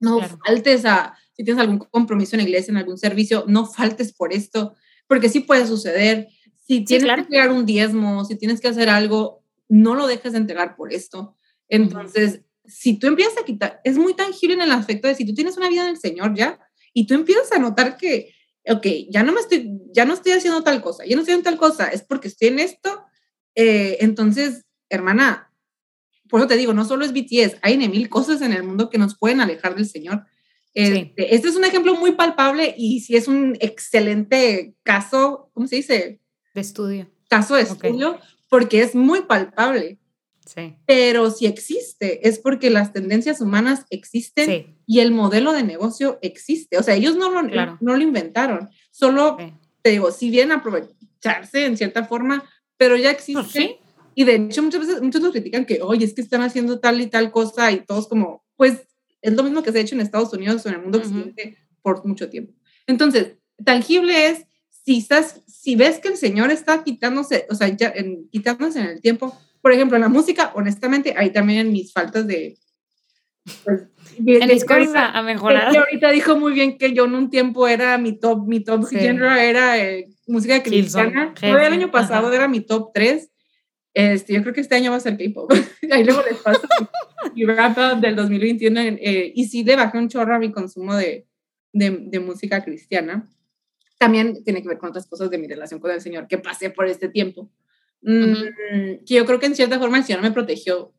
no 0.00 0.20
faltes 0.44 0.84
a, 0.84 1.16
si 1.40 1.44
tienes 1.44 1.62
algún 1.62 1.78
compromiso 1.78 2.36
en 2.36 2.42
la 2.42 2.48
iglesia, 2.48 2.70
en 2.70 2.76
algún 2.76 2.98
servicio, 2.98 3.44
no 3.48 3.64
faltes 3.64 4.12
por 4.12 4.34
esto, 4.34 4.74
porque 5.06 5.30
sí 5.30 5.40
puede 5.40 5.66
suceder. 5.66 6.28
Si 6.66 6.84
tienes 6.84 7.06
que 7.06 7.20
entregar 7.22 7.50
un 7.50 7.64
diezmo, 7.64 8.26
si 8.26 8.36
tienes 8.36 8.60
que 8.60 8.68
hacer 8.68 8.90
algo, 8.90 9.42
no 9.66 9.94
lo 9.94 10.06
dejes 10.06 10.32
de 10.32 10.38
entregar 10.38 10.76
por 10.76 10.92
esto. 10.92 11.38
Entonces, 11.66 12.42
si 12.66 12.98
tú 12.98 13.06
empiezas 13.06 13.38
a 13.38 13.46
quitar, 13.46 13.80
es 13.84 13.96
muy 13.96 14.12
tangible 14.12 14.52
en 14.52 14.60
el 14.60 14.70
aspecto 14.70 15.08
de 15.08 15.14
si 15.14 15.24
tú 15.24 15.32
tienes 15.32 15.56
una 15.56 15.70
vida 15.70 15.84
en 15.84 15.92
el 15.92 15.96
Señor 15.96 16.34
ya, 16.34 16.60
y 16.92 17.06
tú 17.06 17.14
empiezas 17.14 17.50
a 17.52 17.58
notar 17.58 17.96
que, 17.96 18.34
ok, 18.68 18.86
ya 19.08 19.22
no 19.22 19.32
me 19.32 19.40
estoy, 19.40 19.80
ya 19.94 20.04
no 20.04 20.12
estoy 20.12 20.32
haciendo 20.32 20.62
tal 20.62 20.82
cosa, 20.82 21.06
ya 21.06 21.16
no 21.16 21.22
estoy 21.22 21.32
haciendo 21.32 21.48
tal 21.48 21.58
cosa, 21.58 21.88
es 21.88 22.02
porque 22.02 22.28
estoy 22.28 22.48
en 22.48 22.58
esto, 22.58 23.02
eh, 23.54 23.96
entonces, 24.00 24.66
hermana, 24.90 25.50
por 26.28 26.40
eso 26.40 26.48
te 26.48 26.58
digo, 26.58 26.74
no 26.74 26.84
solo 26.84 27.06
es 27.06 27.14
BTS, 27.14 27.56
hay 27.62 27.78
mil 27.78 28.10
cosas 28.10 28.42
en 28.42 28.52
el 28.52 28.62
mundo 28.62 28.90
que 28.90 28.98
nos 28.98 29.16
pueden 29.16 29.40
alejar 29.40 29.74
del 29.74 29.86
Señor. 29.86 30.26
Este, 30.74 31.34
este, 31.34 31.48
es 31.48 31.56
un 31.56 31.64
ejemplo 31.64 31.94
muy 31.96 32.12
palpable 32.12 32.74
y 32.76 33.00
sí 33.00 33.16
es 33.16 33.26
un 33.26 33.56
excelente 33.60 34.74
caso, 34.82 35.50
¿cómo 35.52 35.66
se 35.66 35.76
dice? 35.76 36.20
De 36.54 36.60
estudio. 36.60 37.10
Caso 37.28 37.56
de 37.56 37.62
estudio, 37.62 38.18
porque 38.48 38.80
es 38.82 38.94
muy 38.94 39.22
palpable. 39.22 39.98
Sí. 40.46 40.76
Pero 40.86 41.30
si 41.30 41.46
existe, 41.46 42.26
es 42.28 42.38
porque 42.38 42.70
las 42.70 42.92
tendencias 42.92 43.40
humanas 43.40 43.84
existen 43.90 44.76
y 44.86 45.00
el 45.00 45.12
modelo 45.12 45.52
de 45.52 45.62
negocio 45.62 46.18
existe. 46.22 46.78
O 46.78 46.82
sea, 46.82 46.94
ellos 46.94 47.16
no 47.16 47.30
lo, 47.30 47.42
no 47.42 47.96
lo 47.96 48.02
inventaron. 48.02 48.68
Solo, 48.90 49.36
te 49.82 49.90
digo, 49.90 50.10
si 50.10 50.30
bien 50.30 50.50
aprovecharse 50.50 51.66
en 51.66 51.76
cierta 51.76 52.04
forma, 52.04 52.44
pero 52.76 52.96
ya 52.96 53.12
pues 53.12 53.28
existe. 53.28 53.78
Y 54.14 54.24
de 54.24 54.34
hecho, 54.34 54.62
muchas 54.62 54.80
veces, 54.80 55.02
muchos 55.02 55.20
nos 55.20 55.32
critican 55.32 55.64
que, 55.64 55.80
oye, 55.82 56.04
es 56.04 56.14
que 56.14 56.20
están 56.20 56.42
haciendo 56.42 56.80
tal 56.80 57.00
y 57.00 57.06
tal 57.06 57.30
cosa 57.30 57.70
y 57.70 57.84
todos 57.84 58.08
como, 58.08 58.44
pues, 58.56 58.88
es 59.22 59.32
lo 59.32 59.42
mismo 59.42 59.62
que 59.62 59.72
se 59.72 59.78
ha 59.78 59.80
hecho 59.82 59.94
en 59.94 60.00
Estados 60.00 60.32
Unidos 60.32 60.64
o 60.64 60.68
en 60.68 60.74
el 60.76 60.82
mundo 60.82 60.98
occidente 60.98 61.56
por 61.82 62.04
mucho 62.06 62.28
tiempo. 62.28 62.52
Entonces, 62.86 63.36
tangible 63.64 64.28
es, 64.28 64.46
si 64.68 64.98
estás, 64.98 65.42
si 65.46 65.76
ves 65.76 65.98
que 65.98 66.08
el 66.08 66.16
Señor 66.16 66.50
está 66.50 66.82
quitándose, 66.82 67.46
o 67.50 67.54
sea, 67.54 67.68
ya, 67.68 67.92
en, 67.94 68.28
quitándose 68.30 68.80
en 68.80 68.86
el 68.86 69.00
tiempo, 69.00 69.38
por 69.60 69.72
ejemplo, 69.72 69.96
en 69.96 70.02
la 70.02 70.08
música, 70.08 70.52
honestamente, 70.54 71.14
hay 71.16 71.30
también 71.30 71.72
mis 71.72 71.92
faltas 71.92 72.26
de... 72.26 72.56
Pues, 73.64 73.82
en 74.18 74.48
mis 74.48 74.64
cosas 74.64 75.10
a 75.14 75.22
mejorar. 75.22 75.74
ahorita 75.74 76.10
dijo 76.10 76.36
muy 76.36 76.52
bien 76.52 76.76
que 76.78 76.92
yo 76.92 77.04
en 77.04 77.14
un 77.14 77.30
tiempo 77.30 77.66
era 77.68 77.96
mi 77.98 78.18
top, 78.18 78.46
mi 78.46 78.60
top 78.60 78.86
sí. 78.86 78.96
era 78.98 79.78
eh, 79.78 80.08
música 80.26 80.62
cristiana. 80.62 81.34
Todavía 81.34 81.68
el 81.68 81.72
año 81.72 81.90
pasado 81.90 82.32
era 82.32 82.48
mi 82.48 82.60
top 82.60 82.90
3 82.92 83.30
este, 83.94 84.34
yo 84.34 84.42
creo 84.42 84.54
que 84.54 84.60
este 84.60 84.76
año 84.76 84.90
va 84.90 84.98
a 84.98 85.00
ser 85.00 85.16
K-pop. 85.16 85.50
Ahí 85.90 86.04
luego 86.04 86.22
les 86.28 86.38
paso 86.38 86.66
mi 87.34 87.44
rap 87.46 87.76
del 88.00 88.16
2021. 88.16 88.80
Eh, 88.80 89.32
y 89.34 89.44
sí 89.46 89.64
le 89.64 89.76
bajé 89.76 89.98
un 89.98 90.08
chorro 90.08 90.34
a 90.34 90.38
mi 90.38 90.52
consumo 90.52 90.94
de, 90.94 91.26
de, 91.72 91.90
de, 91.90 92.20
música 92.20 92.62
cristiana. 92.64 93.28
También 93.98 94.42
tiene 94.44 94.62
que 94.62 94.68
ver 94.68 94.78
con 94.78 94.90
otras 94.90 95.06
cosas 95.06 95.30
de 95.30 95.38
mi 95.38 95.46
relación 95.46 95.80
con 95.80 95.90
el 95.90 96.00
Señor 96.00 96.26
que 96.28 96.38
pasé 96.38 96.70
por 96.70 96.86
este 96.86 97.08
tiempo. 97.08 97.50
Mm, 98.02 99.04
que 99.06 99.14
yo 99.14 99.26
creo 99.26 99.38
que 99.38 99.46
en 99.46 99.54
cierta 99.54 99.78
forma 99.78 99.98
el 99.98 100.04
Señor 100.04 100.22
me 100.22 100.32
protegió 100.32 100.94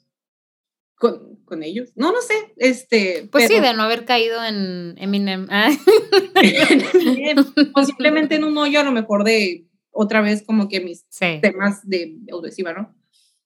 con, 0.96 1.38
con 1.46 1.64
ellos. 1.64 1.94
No, 1.96 2.12
no 2.12 2.22
sé. 2.22 2.36
Este, 2.58 3.28
pues 3.32 3.48
sí, 3.48 3.60
de 3.60 3.74
no 3.74 3.82
haber 3.84 4.06
caído 4.06 4.44
en 4.46 4.96
Eminem. 4.98 5.48
o 7.74 7.84
simplemente 7.84 8.36
en 8.36 8.44
un 8.44 8.56
hoyo 8.58 8.82
a 8.82 8.84
lo 8.84 8.92
mejor 8.92 9.24
de 9.24 9.66
otra 9.92 10.22
vez 10.22 10.44
como 10.44 10.68
que 10.68 10.80
mis 10.80 11.06
temas 11.42 11.88
de 11.88 12.18
autoestima, 12.32 12.74
¿no? 12.74 12.96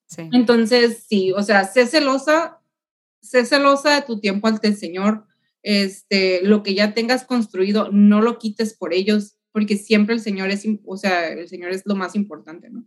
Sí. 0.07 0.29
Entonces, 0.31 1.05
sí, 1.07 1.31
o 1.31 1.41
sea, 1.41 1.65
sé 1.65 1.87
celosa, 1.87 2.61
sé 3.21 3.45
celosa 3.45 3.95
de 3.95 4.01
tu 4.03 4.19
tiempo 4.19 4.47
ante 4.47 4.67
el 4.67 4.77
Señor, 4.77 5.25
este, 5.63 6.41
lo 6.43 6.61
que 6.61 6.75
ya 6.75 6.93
tengas 6.93 7.25
construido, 7.25 7.89
no 7.91 8.21
lo 8.21 8.37
quites 8.37 8.75
por 8.75 8.93
ellos, 8.93 9.37
porque 9.51 9.77
siempre 9.77 10.13
el 10.13 10.21
Señor 10.21 10.51
es, 10.51 10.65
o 10.85 10.97
sea, 10.97 11.29
el 11.29 11.47
Señor 11.49 11.71
es 11.71 11.83
lo 11.85 11.95
más 11.95 12.15
importante, 12.15 12.69
¿no? 12.69 12.85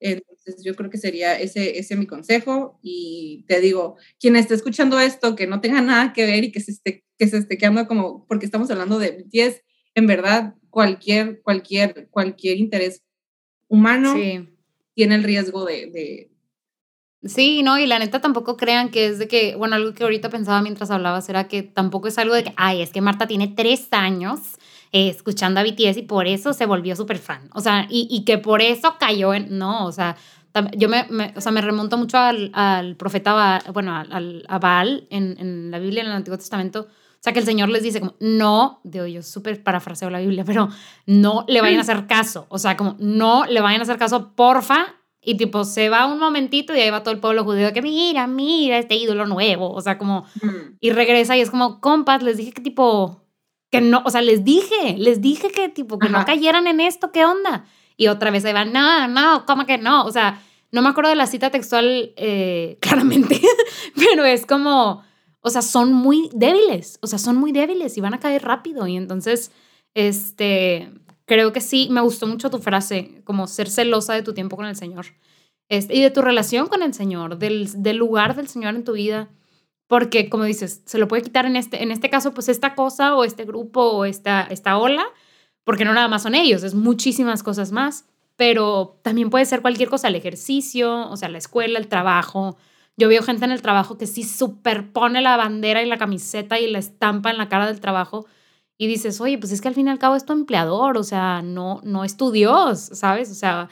Entonces, 0.00 0.62
yo 0.62 0.74
creo 0.74 0.90
que 0.90 0.98
sería 0.98 1.40
ese, 1.40 1.78
ese 1.78 1.96
mi 1.96 2.06
consejo. 2.06 2.78
Y 2.82 3.44
te 3.48 3.60
digo, 3.60 3.96
quien 4.20 4.36
esté 4.36 4.54
escuchando 4.54 5.00
esto, 5.00 5.34
que 5.34 5.46
no 5.46 5.62
tenga 5.62 5.80
nada 5.80 6.12
que 6.12 6.26
ver 6.26 6.44
y 6.44 6.52
que 6.52 6.60
se 6.60 6.72
esté, 6.72 7.06
que 7.18 7.26
se 7.26 7.38
esté 7.38 7.56
quedando 7.56 7.86
como, 7.86 8.26
porque 8.26 8.44
estamos 8.44 8.70
hablando 8.70 8.98
de 8.98 9.24
10, 9.26 9.62
en 9.94 10.06
verdad, 10.06 10.56
cualquier, 10.74 11.40
cualquier, 11.40 12.08
cualquier 12.10 12.58
interés 12.58 13.00
humano 13.68 14.12
tiene 14.92 15.14
el 15.14 15.22
riesgo 15.22 15.64
de, 15.64 16.30
Sí, 17.22 17.62
no, 17.62 17.78
y 17.78 17.86
la 17.86 18.00
neta 18.00 18.20
tampoco 18.20 18.56
crean 18.56 18.90
que 18.90 19.06
es 19.06 19.18
de 19.18 19.28
que, 19.28 19.54
bueno, 19.54 19.76
algo 19.76 19.94
que 19.94 20.02
ahorita 20.02 20.28
pensaba 20.28 20.60
mientras 20.60 20.90
hablabas 20.90 21.28
era 21.28 21.48
que 21.48 21.62
tampoco 21.62 22.08
es 22.08 22.18
algo 22.18 22.34
de 22.34 22.44
que, 22.44 22.52
ay, 22.56 22.82
es 22.82 22.90
que 22.90 23.00
Marta 23.00 23.26
tiene 23.26 23.48
tres 23.48 23.88
años 23.92 24.40
eh, 24.92 25.08
escuchando 25.08 25.60
a 25.60 25.62
BTS 25.62 25.96
y 25.96 26.02
por 26.02 26.26
eso 26.26 26.52
se 26.52 26.66
volvió 26.66 26.96
súper 26.96 27.18
fan. 27.18 27.48
O 27.54 27.60
sea, 27.60 27.86
y, 27.88 28.24
que 28.24 28.36
por 28.36 28.60
eso 28.60 28.96
cayó 28.98 29.32
en, 29.32 29.56
no, 29.56 29.86
o 29.86 29.92
sea, 29.92 30.16
yo 30.76 30.88
me, 30.88 31.06
o 31.34 31.40
sea, 31.40 31.52
me 31.52 31.62
remonto 31.62 31.96
mucho 31.96 32.18
al, 32.18 32.50
al 32.52 32.96
profeta, 32.96 33.62
bueno, 33.72 33.94
al, 33.94 34.44
a 34.48 34.58
Baal 34.58 35.06
en, 35.08 35.36
en 35.38 35.70
la 35.70 35.78
Biblia, 35.78 36.02
en 36.02 36.08
el 36.08 36.16
Antiguo 36.16 36.36
Testamento, 36.36 36.88
sea, 37.24 37.32
que 37.32 37.38
el 37.38 37.46
Señor 37.46 37.70
les 37.70 37.82
dice 37.82 38.00
como, 38.00 38.16
no, 38.20 38.80
digo 38.84 39.06
yo 39.06 39.22
súper 39.22 39.62
parafraseo 39.62 40.10
la 40.10 40.20
Biblia, 40.20 40.44
pero 40.44 40.68
no 41.06 41.46
le 41.48 41.62
vayan 41.62 41.78
a 41.78 41.80
hacer 41.80 42.06
caso. 42.06 42.44
O 42.50 42.58
sea, 42.58 42.76
como, 42.76 42.96
no 42.98 43.46
le 43.46 43.62
vayan 43.62 43.80
a 43.80 43.84
hacer 43.84 43.96
caso, 43.96 44.32
porfa. 44.34 44.94
Y 45.22 45.38
tipo, 45.38 45.64
se 45.64 45.88
va 45.88 46.04
un 46.04 46.18
momentito 46.18 46.76
y 46.76 46.80
ahí 46.80 46.90
va 46.90 47.02
todo 47.02 47.14
el 47.14 47.20
pueblo 47.20 47.42
judío 47.44 47.72
que 47.72 47.80
mira, 47.80 48.26
mira 48.26 48.76
este 48.76 48.96
ídolo 48.96 49.24
nuevo. 49.24 49.72
O 49.72 49.80
sea, 49.80 49.96
como, 49.96 50.26
y 50.80 50.90
regresa 50.90 51.34
y 51.34 51.40
es 51.40 51.50
como, 51.50 51.80
compas, 51.80 52.22
les 52.22 52.36
dije 52.36 52.52
que 52.52 52.60
tipo, 52.60 53.22
que 53.70 53.80
no, 53.80 54.02
o 54.04 54.10
sea, 54.10 54.20
les 54.20 54.44
dije, 54.44 54.96
les 54.98 55.22
dije 55.22 55.48
que 55.48 55.70
tipo, 55.70 55.98
que 55.98 56.10
no 56.10 56.26
cayeran 56.26 56.66
en 56.66 56.80
esto, 56.80 57.10
¿qué 57.10 57.24
onda? 57.24 57.64
Y 57.96 58.08
otra 58.08 58.30
vez 58.32 58.44
ahí 58.44 58.52
van, 58.52 58.70
no, 58.70 59.08
no, 59.08 59.46
¿cómo 59.46 59.64
que 59.64 59.78
no? 59.78 60.04
O 60.04 60.12
sea, 60.12 60.42
no 60.72 60.82
me 60.82 60.90
acuerdo 60.90 61.08
de 61.08 61.16
la 61.16 61.26
cita 61.26 61.48
textual 61.48 62.12
eh, 62.16 62.76
claramente, 62.82 63.40
pero 63.94 64.26
es 64.26 64.44
como 64.44 65.02
o 65.46 65.50
sea, 65.50 65.60
son 65.60 65.92
muy 65.92 66.30
débiles, 66.32 66.98
o 67.02 67.06
sea, 67.06 67.18
son 67.18 67.36
muy 67.36 67.52
débiles 67.52 67.98
y 67.98 68.00
van 68.00 68.14
a 68.14 68.18
caer 68.18 68.42
rápido. 68.42 68.86
Y 68.86 68.96
entonces, 68.96 69.52
este, 69.92 70.90
creo 71.26 71.52
que 71.52 71.60
sí, 71.60 71.88
me 71.90 72.00
gustó 72.00 72.26
mucho 72.26 72.48
tu 72.48 72.60
frase, 72.60 73.20
como 73.24 73.46
ser 73.46 73.68
celosa 73.68 74.14
de 74.14 74.22
tu 74.22 74.32
tiempo 74.32 74.56
con 74.56 74.64
el 74.64 74.74
Señor. 74.74 75.04
Este, 75.68 75.94
y 75.94 76.00
de 76.00 76.10
tu 76.10 76.22
relación 76.22 76.66
con 76.68 76.82
el 76.82 76.94
Señor, 76.94 77.36
del, 77.36 77.68
del 77.82 77.98
lugar 77.98 78.36
del 78.36 78.48
Señor 78.48 78.74
en 78.74 78.84
tu 78.84 78.94
vida. 78.94 79.28
Porque, 79.86 80.30
como 80.30 80.44
dices, 80.44 80.80
se 80.86 80.96
lo 80.96 81.08
puede 81.08 81.22
quitar 81.22 81.44
en 81.44 81.56
este, 81.56 81.82
en 81.82 81.90
este 81.90 82.08
caso, 82.08 82.32
pues 82.32 82.48
esta 82.48 82.74
cosa 82.74 83.14
o 83.14 83.22
este 83.22 83.44
grupo 83.44 83.82
o 83.82 84.06
esta, 84.06 84.44
esta 84.44 84.78
ola, 84.78 85.04
porque 85.62 85.84
no 85.84 85.92
nada 85.92 86.08
más 86.08 86.22
son 86.22 86.34
ellos, 86.34 86.62
es 86.62 86.74
muchísimas 86.74 87.42
cosas 87.42 87.70
más, 87.70 88.06
pero 88.36 88.98
también 89.02 89.28
puede 89.28 89.44
ser 89.44 89.60
cualquier 89.60 89.90
cosa, 89.90 90.08
el 90.08 90.16
ejercicio, 90.16 91.10
o 91.10 91.18
sea, 91.18 91.28
la 91.28 91.36
escuela, 91.36 91.78
el 91.78 91.88
trabajo. 91.88 92.56
Yo 92.96 93.08
veo 93.08 93.22
gente 93.22 93.44
en 93.44 93.50
el 93.50 93.62
trabajo 93.62 93.98
que 93.98 94.06
sí 94.06 94.22
superpone 94.22 95.20
la 95.20 95.36
bandera 95.36 95.82
y 95.82 95.86
la 95.86 95.98
camiseta 95.98 96.60
y 96.60 96.70
la 96.70 96.78
estampa 96.78 97.30
en 97.30 97.38
la 97.38 97.48
cara 97.48 97.66
del 97.66 97.80
trabajo 97.80 98.26
y 98.78 98.86
dices, 98.86 99.20
oye, 99.20 99.38
pues 99.38 99.52
es 99.52 99.60
que 99.60 99.68
al 99.68 99.74
fin 99.74 99.86
y 99.88 99.90
al 99.90 99.98
cabo 99.98 100.16
es 100.16 100.24
tu 100.24 100.32
empleador, 100.32 100.98
o 100.98 101.04
sea, 101.04 101.42
no, 101.42 101.80
no 101.84 102.04
es 102.04 102.16
tu 102.16 102.30
Dios, 102.30 102.80
¿sabes? 102.92 103.30
O 103.30 103.34
sea, 103.34 103.68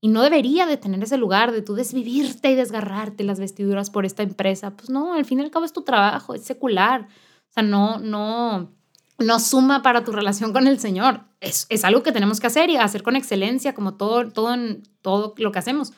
y 0.00 0.08
no 0.08 0.22
debería 0.22 0.66
de 0.66 0.76
tener 0.76 1.02
ese 1.02 1.16
lugar 1.16 1.50
de 1.50 1.62
tú 1.62 1.74
desvivirte 1.74 2.50
y 2.50 2.54
desgarrarte 2.54 3.24
las 3.24 3.40
vestiduras 3.40 3.90
por 3.90 4.04
esta 4.04 4.22
empresa. 4.22 4.76
Pues 4.76 4.90
no, 4.90 5.14
al 5.14 5.24
fin 5.24 5.40
y 5.40 5.42
al 5.42 5.50
cabo 5.50 5.64
es 5.64 5.72
tu 5.72 5.82
trabajo, 5.82 6.34
es 6.34 6.44
secular. 6.44 7.08
O 7.48 7.52
sea, 7.52 7.62
no, 7.62 7.98
no, 8.00 8.70
no 9.18 9.40
suma 9.40 9.82
para 9.82 10.04
tu 10.04 10.12
relación 10.12 10.52
con 10.52 10.66
el 10.66 10.78
Señor. 10.78 11.22
Es, 11.40 11.66
es 11.70 11.84
algo 11.84 12.02
que 12.02 12.12
tenemos 12.12 12.38
que 12.38 12.48
hacer 12.48 12.68
y 12.70 12.76
hacer 12.76 13.02
con 13.02 13.16
excelencia, 13.16 13.74
como 13.74 13.94
todo, 13.94 14.30
todo, 14.30 14.54
todo 15.00 15.34
lo 15.38 15.52
que 15.52 15.58
hacemos. 15.58 15.92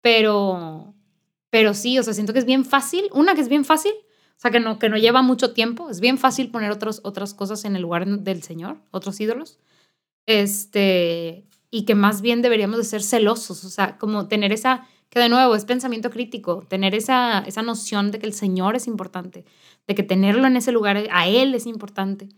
Pero, 0.00 0.94
pero 1.52 1.74
sí, 1.74 1.98
o 1.98 2.02
sea, 2.02 2.14
siento 2.14 2.32
que 2.32 2.38
es 2.38 2.46
bien 2.46 2.64
fácil. 2.64 3.10
Una, 3.12 3.34
que 3.34 3.42
es 3.42 3.50
bien 3.50 3.66
fácil, 3.66 3.92
o 3.92 4.40
sea, 4.40 4.50
que 4.50 4.58
no, 4.58 4.78
que 4.78 4.88
no 4.88 4.96
lleva 4.96 5.20
mucho 5.20 5.52
tiempo. 5.52 5.90
Es 5.90 6.00
bien 6.00 6.16
fácil 6.16 6.50
poner 6.50 6.70
otros, 6.70 7.02
otras 7.04 7.34
cosas 7.34 7.66
en 7.66 7.76
el 7.76 7.82
lugar 7.82 8.06
del 8.06 8.42
Señor, 8.42 8.78
otros 8.90 9.20
ídolos. 9.20 9.58
Este, 10.24 11.44
y 11.70 11.84
que 11.84 11.94
más 11.94 12.22
bien 12.22 12.40
deberíamos 12.40 12.78
de 12.78 12.84
ser 12.84 13.02
celosos, 13.02 13.66
o 13.66 13.68
sea, 13.68 13.98
como 13.98 14.28
tener 14.28 14.50
esa, 14.50 14.88
que 15.10 15.20
de 15.20 15.28
nuevo 15.28 15.54
es 15.54 15.66
pensamiento 15.66 16.08
crítico, 16.08 16.64
tener 16.70 16.94
esa, 16.94 17.40
esa 17.40 17.60
noción 17.60 18.12
de 18.12 18.18
que 18.18 18.26
el 18.26 18.32
Señor 18.32 18.74
es 18.74 18.86
importante, 18.86 19.44
de 19.86 19.94
que 19.94 20.02
tenerlo 20.02 20.46
en 20.46 20.56
ese 20.56 20.72
lugar 20.72 21.06
a 21.10 21.28
Él 21.28 21.54
es 21.54 21.66
importante. 21.66 22.30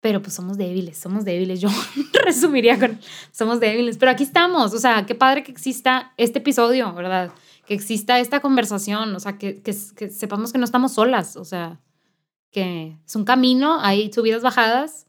Pero 0.00 0.22
pues 0.22 0.34
somos 0.34 0.56
débiles, 0.56 0.96
somos 0.96 1.24
débiles. 1.24 1.60
Yo 1.60 1.70
resumiría 2.24 2.78
con 2.78 3.00
somos 3.32 3.58
débiles. 3.58 3.98
Pero 3.98 4.12
aquí 4.12 4.22
estamos, 4.22 4.74
o 4.74 4.78
sea, 4.78 5.06
qué 5.06 5.16
padre 5.16 5.42
que 5.42 5.50
exista 5.50 6.12
este 6.16 6.38
episodio, 6.38 6.94
¿verdad? 6.94 7.32
Que 7.68 7.74
exista 7.74 8.18
esta 8.18 8.40
conversación, 8.40 9.14
o 9.14 9.20
sea, 9.20 9.38
que, 9.38 9.62
que, 9.62 9.76
que 9.94 10.08
sepamos 10.08 10.52
que 10.52 10.58
no 10.58 10.64
estamos 10.64 10.94
solas, 10.94 11.36
o 11.36 11.44
sea, 11.44 11.80
que 12.50 12.96
es 13.06 13.14
un 13.14 13.24
camino, 13.24 13.78
hay 13.80 14.10
subidas, 14.10 14.42
bajadas, 14.42 15.06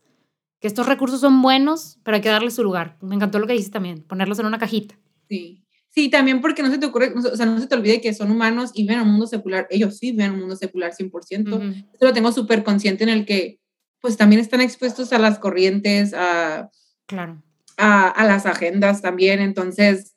que 0.59 0.67
estos 0.67 0.85
recursos 0.85 1.21
son 1.21 1.41
buenos, 1.41 1.99
pero 2.03 2.15
hay 2.15 2.21
que 2.21 2.29
darle 2.29 2.51
su 2.51 2.63
lugar. 2.63 2.97
Me 3.01 3.15
encantó 3.15 3.39
lo 3.39 3.47
que 3.47 3.53
dices 3.53 3.71
también, 3.71 4.03
ponerlos 4.03 4.39
en 4.39 4.45
una 4.45 4.59
cajita. 4.59 4.99
Sí. 5.29 5.63
Sí, 5.91 6.09
también 6.09 6.39
porque 6.39 6.61
no 6.61 6.69
se 6.69 6.77
te 6.77 6.85
ocurre, 6.85 7.13
o 7.15 7.35
sea, 7.35 7.45
no 7.47 7.59
se 7.59 7.65
te 7.65 7.75
olvide 7.75 7.99
que 7.99 8.13
son 8.13 8.29
humanos 8.29 8.71
y 8.75 8.85
ven 8.85 8.99
un 8.99 9.09
mundo 9.09 9.25
secular. 9.25 9.65
Ellos 9.71 9.97
sí 9.97 10.11
ven 10.11 10.33
un 10.33 10.41
mundo 10.41 10.55
secular 10.55 10.93
100%. 10.93 11.87
Eso 11.93 12.05
lo 12.05 12.13
tengo 12.13 12.31
súper 12.31 12.63
consciente 12.63 13.03
en 13.03 13.09
el 13.09 13.25
que, 13.25 13.59
pues 13.99 14.15
también 14.15 14.39
están 14.39 14.61
expuestos 14.61 15.11
a 15.13 15.19
las 15.19 15.39
corrientes, 15.39 16.13
a, 16.13 16.69
claro. 17.07 17.41
a, 17.77 18.07
a 18.07 18.23
las 18.25 18.45
agendas 18.45 19.01
también. 19.01 19.39
Entonces, 19.39 20.15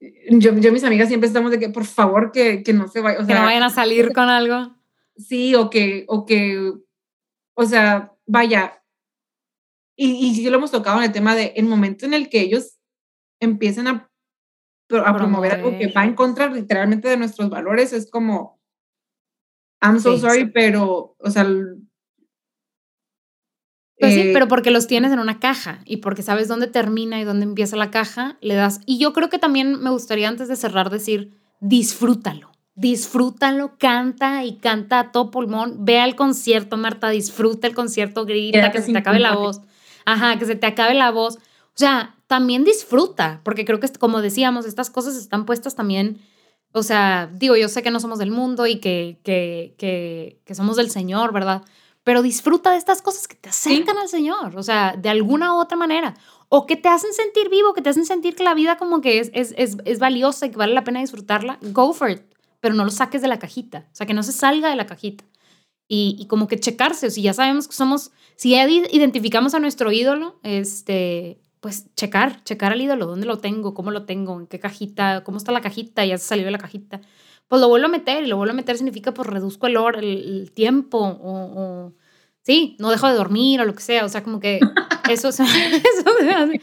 yo, 0.00 0.54
yo 0.58 0.72
mis 0.72 0.84
amigas 0.84 1.08
siempre 1.08 1.26
estamos 1.26 1.50
de 1.50 1.58
que, 1.58 1.68
por 1.68 1.84
favor, 1.84 2.32
que, 2.32 2.62
que 2.62 2.72
no 2.72 2.88
se 2.88 3.00
vayan. 3.00 3.22
O 3.22 3.26
sea, 3.26 3.34
que 3.34 3.40
no 3.40 3.46
vayan 3.46 3.62
a 3.62 3.70
salir 3.70 4.12
con 4.12 4.28
algo. 4.28 4.76
Sí, 5.16 5.54
o 5.54 5.70
que, 5.70 6.04
o 6.08 6.26
que, 6.26 6.72
o 7.54 7.64
sea, 7.64 8.12
vaya, 8.26 8.82
y, 9.96 10.26
y 10.26 10.34
sí 10.34 10.48
lo 10.48 10.58
hemos 10.58 10.70
tocado 10.70 10.98
en 10.98 11.04
el 11.04 11.12
tema 11.12 11.34
de 11.34 11.54
el 11.56 11.64
momento 11.64 12.04
en 12.04 12.12
el 12.12 12.28
que 12.28 12.40
ellos 12.40 12.78
empiecen 13.40 13.88
a, 13.88 14.10
a 15.04 15.16
promover 15.16 15.52
algo 15.52 15.78
que 15.78 15.88
va 15.88 16.04
en 16.04 16.14
contra 16.14 16.48
literalmente 16.48 17.08
de 17.08 17.16
nuestros 17.16 17.48
valores, 17.48 17.94
es 17.94 18.10
como, 18.10 18.60
I'm 19.80 20.00
so 20.00 20.18
sorry, 20.18 20.50
pero, 20.50 21.16
o 21.18 21.30
sea... 21.30 21.46
Pues 23.98 24.14
sí, 24.14 24.20
eh, 24.20 24.30
pero 24.32 24.46
porque 24.46 24.70
los 24.70 24.86
tienes 24.86 25.12
en 25.12 25.18
una 25.18 25.40
caja 25.40 25.80
y 25.84 25.98
porque 25.98 26.22
sabes 26.22 26.48
dónde 26.48 26.66
termina 26.66 27.20
y 27.20 27.24
dónde 27.24 27.44
empieza 27.44 27.76
la 27.76 27.90
caja, 27.90 28.36
le 28.40 28.54
das. 28.54 28.80
Y 28.84 28.98
yo 28.98 29.12
creo 29.12 29.30
que 29.30 29.38
también 29.38 29.80
me 29.80 29.90
gustaría 29.90 30.28
antes 30.28 30.48
de 30.48 30.56
cerrar 30.56 30.90
decir, 30.90 31.38
disfrútalo 31.60 32.56
disfrútalo, 32.76 33.76
canta 33.78 34.44
y 34.44 34.58
canta 34.58 35.00
a 35.00 35.12
todo 35.12 35.30
pulmón. 35.30 35.84
Ve 35.84 35.98
al 35.98 36.14
concierto, 36.14 36.76
Marta, 36.76 37.08
disfruta 37.08 37.66
el 37.66 37.74
concierto, 37.74 38.24
grita, 38.24 38.70
que 38.70 38.82
se 38.82 38.92
te 38.92 38.98
acabe 38.98 39.18
la 39.18 39.34
voz. 39.34 39.62
Ajá, 40.04 40.38
que 40.38 40.44
se 40.44 40.54
te 40.54 40.66
acabe 40.66 40.94
la 40.94 41.10
voz. 41.10 41.36
O 41.36 41.78
sea, 41.78 42.14
también 42.26 42.64
disfruta, 42.64 43.40
porque 43.42 43.64
creo 43.64 43.80
que, 43.80 43.88
como 43.98 44.22
decíamos, 44.22 44.66
estas 44.66 44.90
cosas 44.90 45.16
están 45.16 45.46
puestas 45.46 45.74
también. 45.74 46.20
O 46.72 46.82
sea, 46.82 47.30
digo, 47.32 47.56
yo 47.56 47.68
sé 47.68 47.82
que 47.82 47.90
no 47.90 47.98
somos 47.98 48.18
del 48.18 48.30
mundo 48.30 48.66
y 48.66 48.76
que, 48.76 49.18
que, 49.24 49.74
que, 49.78 50.40
que 50.44 50.54
somos 50.54 50.76
del 50.76 50.90
Señor, 50.90 51.32
¿verdad? 51.32 51.62
Pero 52.06 52.22
disfruta 52.22 52.70
de 52.70 52.76
estas 52.76 53.02
cosas 53.02 53.26
que 53.26 53.34
te 53.34 53.48
acercan 53.48 53.98
al 53.98 54.08
Señor, 54.08 54.56
o 54.56 54.62
sea, 54.62 54.94
de 54.96 55.08
alguna 55.08 55.54
u 55.54 55.58
otra 55.58 55.76
manera. 55.76 56.14
O 56.48 56.64
que 56.64 56.76
te 56.76 56.88
hacen 56.88 57.12
sentir 57.12 57.50
vivo, 57.50 57.74
que 57.74 57.82
te 57.82 57.90
hacen 57.90 58.06
sentir 58.06 58.36
que 58.36 58.44
la 58.44 58.54
vida 58.54 58.76
como 58.76 59.00
que 59.00 59.18
es, 59.18 59.32
es, 59.34 59.52
es, 59.56 59.76
es 59.84 59.98
valiosa 59.98 60.46
y 60.46 60.50
que 60.50 60.56
vale 60.56 60.72
la 60.72 60.84
pena 60.84 61.00
disfrutarla. 61.00 61.58
Go 61.72 61.92
for 61.92 62.08
it, 62.08 62.22
pero 62.60 62.74
no 62.76 62.84
lo 62.84 62.92
saques 62.92 63.22
de 63.22 63.26
la 63.26 63.40
cajita. 63.40 63.88
O 63.90 63.96
sea, 63.96 64.06
que 64.06 64.14
no 64.14 64.22
se 64.22 64.30
salga 64.30 64.70
de 64.70 64.76
la 64.76 64.86
cajita 64.86 65.24
y, 65.88 66.16
y, 66.16 66.26
como 66.26 66.46
que 66.46 66.60
checarse, 66.60 67.08
o 67.08 67.10
si 67.10 67.22
ya 67.22 67.32
sabemos 67.32 67.66
que 67.66 67.74
somos, 67.74 68.12
si 68.36 68.50
ya 68.50 68.68
identificamos 68.68 69.54
a 69.54 69.58
nuestro 69.58 69.90
ídolo, 69.90 70.38
este, 70.44 71.40
pues 71.60 71.92
checar, 71.96 72.44
checar 72.44 72.70
al 72.70 72.80
ídolo, 72.80 73.06
dónde 73.06 73.26
lo 73.26 73.38
tengo, 73.38 73.74
cómo 73.74 73.90
lo 73.90 74.04
tengo, 74.04 74.38
en 74.38 74.46
qué 74.46 74.60
cajita, 74.60 75.24
cómo 75.24 75.38
está 75.38 75.52
la 75.52 75.60
cajita, 75.60 76.04
ya 76.04 76.18
se 76.18 76.26
salió 76.26 76.44
de 76.44 76.50
la 76.52 76.58
cajita, 76.58 77.00
pues 77.48 77.60
lo 77.60 77.68
vuelvo 77.68 77.86
a 77.86 77.90
meter 77.90 78.24
y 78.24 78.26
lo 78.26 78.36
vuelvo 78.36 78.52
a 78.52 78.56
meter 78.56 78.76
significa 78.76 79.12
pues 79.12 79.28
reduzco 79.28 79.66
el, 79.66 79.76
hor, 79.76 79.98
el, 79.98 80.50
tiempo 80.54 80.98
o, 80.98 81.32
o, 81.32 81.92
sí, 82.42 82.76
no 82.78 82.90
dejo 82.90 83.08
de 83.08 83.14
dormir 83.14 83.60
o 83.60 83.64
lo 83.64 83.74
que 83.74 83.82
sea, 83.82 84.04
o 84.04 84.08
sea, 84.08 84.22
como 84.22 84.40
que 84.40 84.60
eso, 85.10 85.28
eso 85.28 85.44
me 85.44 86.32
hace. 86.32 86.60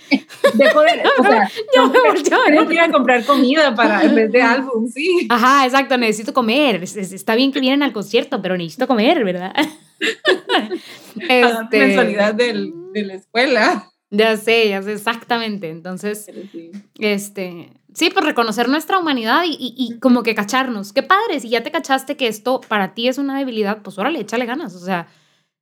Dejo 0.54 0.82
de, 0.82 1.04
o 1.19 1.24
sea, 1.24 1.50
yo 1.76 1.88
me 1.88 2.22
tengo 2.24 2.67
que 2.67 2.74
ir 2.74 2.80
a 2.82 2.91
comprar 2.91 3.26
comida 3.26 3.76
para, 3.76 4.04
en 4.04 4.15
vez 4.15 4.32
de 4.32 4.41
álbum, 4.41 4.88
sí. 4.88 5.28
Ajá, 5.30 5.65
exacto, 5.65 5.98
necesito 5.98 6.34
comer. 6.34 6.84
Está 6.84 7.36
bien 7.36 7.52
que 7.52 7.60
vienen 7.60 7.84
al 7.84 7.93
concierto, 7.93 8.41
pero 8.41 8.58
necesito 8.58 8.88
comer, 8.88 9.24
¿verdad? 9.24 9.54
este, 11.15 11.80
mensualidad 11.80 12.34
del, 12.34 12.74
de 12.93 13.04
la 13.04 13.13
escuela. 13.15 13.89
Ya 14.10 14.38
sé, 14.38 14.69
ya 14.69 14.82
sé, 14.84 14.93
exactamente. 14.93 15.69
Entonces, 15.69 16.30
sí. 16.52 16.72
este, 17.00 17.72
sí, 17.93 18.10
pues 18.12 18.25
reconocer 18.25 18.69
nuestra 18.69 18.97
humanidad 18.97 19.43
y, 19.45 19.51
y, 19.51 19.73
y, 19.77 19.99
como 19.99 20.23
que 20.23 20.36
cacharnos. 20.36 20.93
Qué 20.93 21.03
padre, 21.03 21.39
si 21.39 21.49
ya 21.49 21.63
te 21.63 21.71
cachaste 21.71 22.17
que 22.17 22.27
esto 22.27 22.62
para 22.62 22.93
ti 22.93 23.08
es 23.08 23.17
una 23.17 23.38
debilidad, 23.38 23.82
pues 23.82 23.97
órale, 23.97 24.19
échale 24.19 24.45
ganas. 24.45 24.75
O 24.75 24.79
sea, 24.79 25.08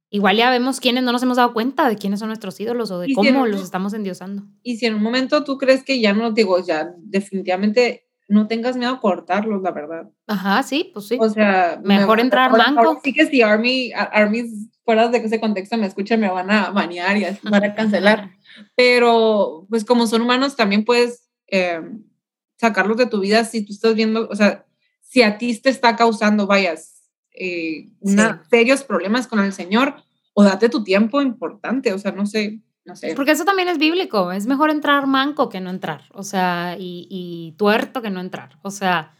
igual 0.09 0.37
ya 0.37 0.49
vemos 0.49 0.79
quiénes 0.79 1.03
no 1.03 1.11
nos 1.11 1.23
hemos 1.23 1.37
dado 1.37 1.53
cuenta 1.53 1.87
de 1.89 1.95
quiénes 1.95 2.19
son 2.19 2.27
nuestros 2.27 2.59
ídolos 2.59 2.91
o 2.91 2.99
de 2.99 3.13
cómo 3.13 3.45
si 3.45 3.51
los 3.51 3.61
estamos 3.61 3.93
endiosando. 3.93 4.43
Y 4.61 4.77
si 4.77 4.85
en 4.85 4.95
un 4.95 5.03
momento 5.03 5.43
tú 5.43 5.57
crees 5.57 5.83
que 5.83 5.99
ya 5.99 6.13
no, 6.13 6.31
digo, 6.31 6.63
ya 6.63 6.93
definitivamente 6.97 8.07
no 8.27 8.47
tengas 8.47 8.77
miedo 8.77 8.93
a 8.93 8.99
cortarlos, 8.99 9.61
la 9.61 9.71
verdad. 9.71 10.09
Ajá, 10.27 10.63
sí, 10.63 10.91
pues 10.93 11.07
sí. 11.07 11.17
O 11.19 11.29
sea, 11.29 11.81
mejor 11.83 12.17
me, 12.17 12.23
entrar 12.23 12.51
manco. 12.51 12.99
Sí 13.03 13.13
que 13.13 13.25
si 13.25 13.41
Army, 13.41 13.91
Army 13.93 14.43
fuera 14.85 15.09
de 15.09 15.17
ese 15.17 15.39
contexto 15.39 15.77
me 15.77 15.87
escuchan, 15.87 16.19
me 16.19 16.29
van 16.29 16.49
a 16.49 16.69
banear 16.69 17.17
y 17.17 17.25
van 17.43 17.63
a 17.63 17.75
cancelar. 17.75 18.31
Pero, 18.75 19.65
pues 19.69 19.83
como 19.83 20.07
son 20.07 20.21
humanos, 20.21 20.55
también 20.55 20.85
puedes 20.85 21.29
eh, 21.51 21.81
sacarlos 22.61 22.95
de 22.97 23.07
tu 23.07 23.19
vida 23.19 23.43
si 23.43 23.65
tú 23.65 23.73
estás 23.73 23.95
viendo, 23.95 24.29
o 24.29 24.35
sea, 24.35 24.67
si 25.01 25.23
a 25.23 25.39
ti 25.39 25.57
te 25.59 25.71
está 25.71 25.95
causando, 25.95 26.45
vayas, 26.45 27.09
eh, 27.33 27.89
una, 28.01 28.43
sí. 28.43 28.49
serios 28.51 28.83
problemas 28.83 29.25
con 29.25 29.39
el 29.39 29.51
Señor, 29.51 29.95
o 30.33 30.43
date 30.43 30.69
tu 30.69 30.83
tiempo 30.83 31.23
importante, 31.23 31.91
o 31.91 31.97
sea, 31.97 32.11
no 32.11 32.27
sé, 32.27 32.61
no 32.85 32.95
sé. 32.95 33.15
Porque 33.15 33.31
eso 33.31 33.45
también 33.45 33.67
es 33.67 33.79
bíblico, 33.79 34.31
es 34.31 34.45
mejor 34.45 34.69
entrar 34.69 35.07
manco 35.07 35.49
que 35.49 35.59
no 35.59 35.71
entrar, 35.71 36.03
o 36.13 36.21
sea, 36.21 36.77
y, 36.79 37.07
y 37.09 37.55
tuerto 37.57 38.03
que 38.03 38.11
no 38.11 38.19
entrar, 38.19 38.59
o 38.61 38.69
sea, 38.69 39.15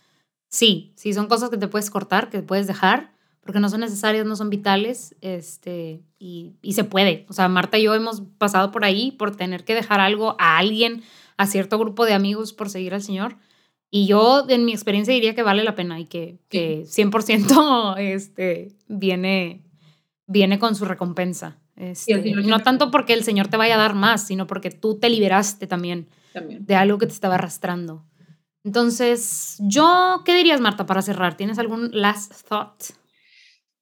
sí, 0.50 0.94
sí, 0.96 1.12
son 1.14 1.28
cosas 1.28 1.50
que 1.50 1.58
te 1.58 1.68
puedes 1.68 1.90
cortar, 1.90 2.30
que 2.30 2.44
puedes 2.44 2.68
dejar, 2.68 3.12
porque 3.42 3.60
no 3.60 3.70
son 3.70 3.80
necesarias, 3.80 4.24
no 4.28 4.36
son 4.36 4.52
vitales, 4.52 5.16
este, 5.22 6.04
y, 6.20 6.58
y 6.62 6.74
se 6.74 6.84
puede, 6.84 7.26
o 7.28 7.34
sea, 7.34 7.48
Marta 7.48 7.80
y 7.80 7.84
yo 7.86 7.96
hemos 7.96 8.22
pasado 8.38 8.70
por 8.72 8.86
ahí 8.86 9.14
por 9.14 9.36
tener 9.36 9.66
que 9.66 9.74
dejar 9.74 10.00
algo 10.00 10.36
a 10.38 10.60
alguien, 10.60 11.02
a 11.42 11.48
cierto 11.48 11.80
grupo 11.80 12.06
de 12.06 12.14
amigos 12.14 12.54
por 12.54 12.70
seguir 12.70 12.94
al 12.94 13.02
Señor, 13.02 13.38
y 13.90 14.06
yo, 14.06 14.46
en 14.48 14.64
mi 14.64 14.72
experiencia, 14.72 15.14
diría 15.14 15.36
que 15.36 15.44
vale 15.44 15.64
la 15.64 15.76
pena 15.76 16.00
y 16.00 16.06
que, 16.06 16.40
que 16.48 16.84
100% 16.84 17.96
este, 18.00 18.78
viene, 18.88 19.64
viene 20.28 20.60
con 20.60 20.76
su 20.76 20.86
recompensa. 20.86 21.60
Este, 21.76 22.22
sí, 22.22 22.34
no 22.34 22.60
tanto 22.60 22.90
porque 22.90 23.14
el 23.14 23.24
Señor 23.24 23.48
te 23.48 23.58
vaya 23.58 23.76
a 23.76 23.80
dar 23.80 23.96
más, 23.96 24.26
sino 24.26 24.48
porque 24.48 24.70
tú 24.70 24.98
te 24.98 25.10
liberaste 25.10 25.68
también, 25.68 26.08
también, 26.32 26.66
de 26.66 26.76
algo 26.76 27.00
que 27.00 27.08
te 27.08 27.14
estaba 27.14 27.36
arrastrando. 27.36 28.06
Entonces, 28.64 29.58
yo, 29.60 30.22
¿qué 30.24 30.36
dirías, 30.36 30.62
Marta, 30.62 30.86
para 30.86 31.02
cerrar? 31.02 31.36
¿Tienes 31.36 31.58
algún 31.58 31.90
last 31.92 32.48
thought? 32.48 32.84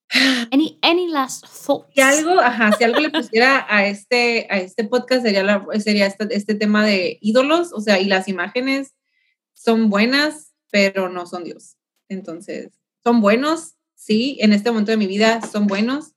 Any, 0.51 0.79
any 0.81 1.07
last 1.07 1.45
thoughts? 1.45 1.91
Si 1.93 2.01
algo, 2.01 2.39
ajá, 2.39 2.71
si 2.73 2.83
algo 2.83 2.99
le 2.99 3.09
pusiera 3.09 3.65
a 3.69 3.85
este, 3.85 4.47
a 4.49 4.59
este 4.59 4.83
podcast 4.83 5.23
sería, 5.23 5.43
la, 5.43 5.65
sería 5.79 6.07
este, 6.07 6.27
este 6.35 6.55
tema 6.55 6.85
de 6.85 7.19
ídolos, 7.21 7.73
o 7.73 7.81
sea, 7.81 7.99
y 7.99 8.05
las 8.05 8.27
imágenes 8.27 8.95
son 9.53 9.89
buenas, 9.89 10.53
pero 10.71 11.09
no 11.09 11.25
son 11.25 11.43
Dios. 11.43 11.77
Entonces, 12.07 12.71
son 13.03 13.21
buenos, 13.21 13.75
sí, 13.93 14.37
en 14.41 14.53
este 14.53 14.71
momento 14.71 14.91
de 14.91 14.97
mi 14.97 15.07
vida 15.07 15.41
son 15.41 15.67
buenos, 15.67 16.15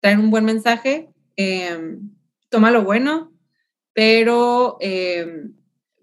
traen 0.00 0.20
un 0.20 0.30
buen 0.30 0.44
mensaje, 0.44 1.08
eh, 1.36 1.96
toma 2.50 2.70
lo 2.70 2.84
bueno, 2.84 3.32
pero 3.94 4.76
eh, 4.80 5.46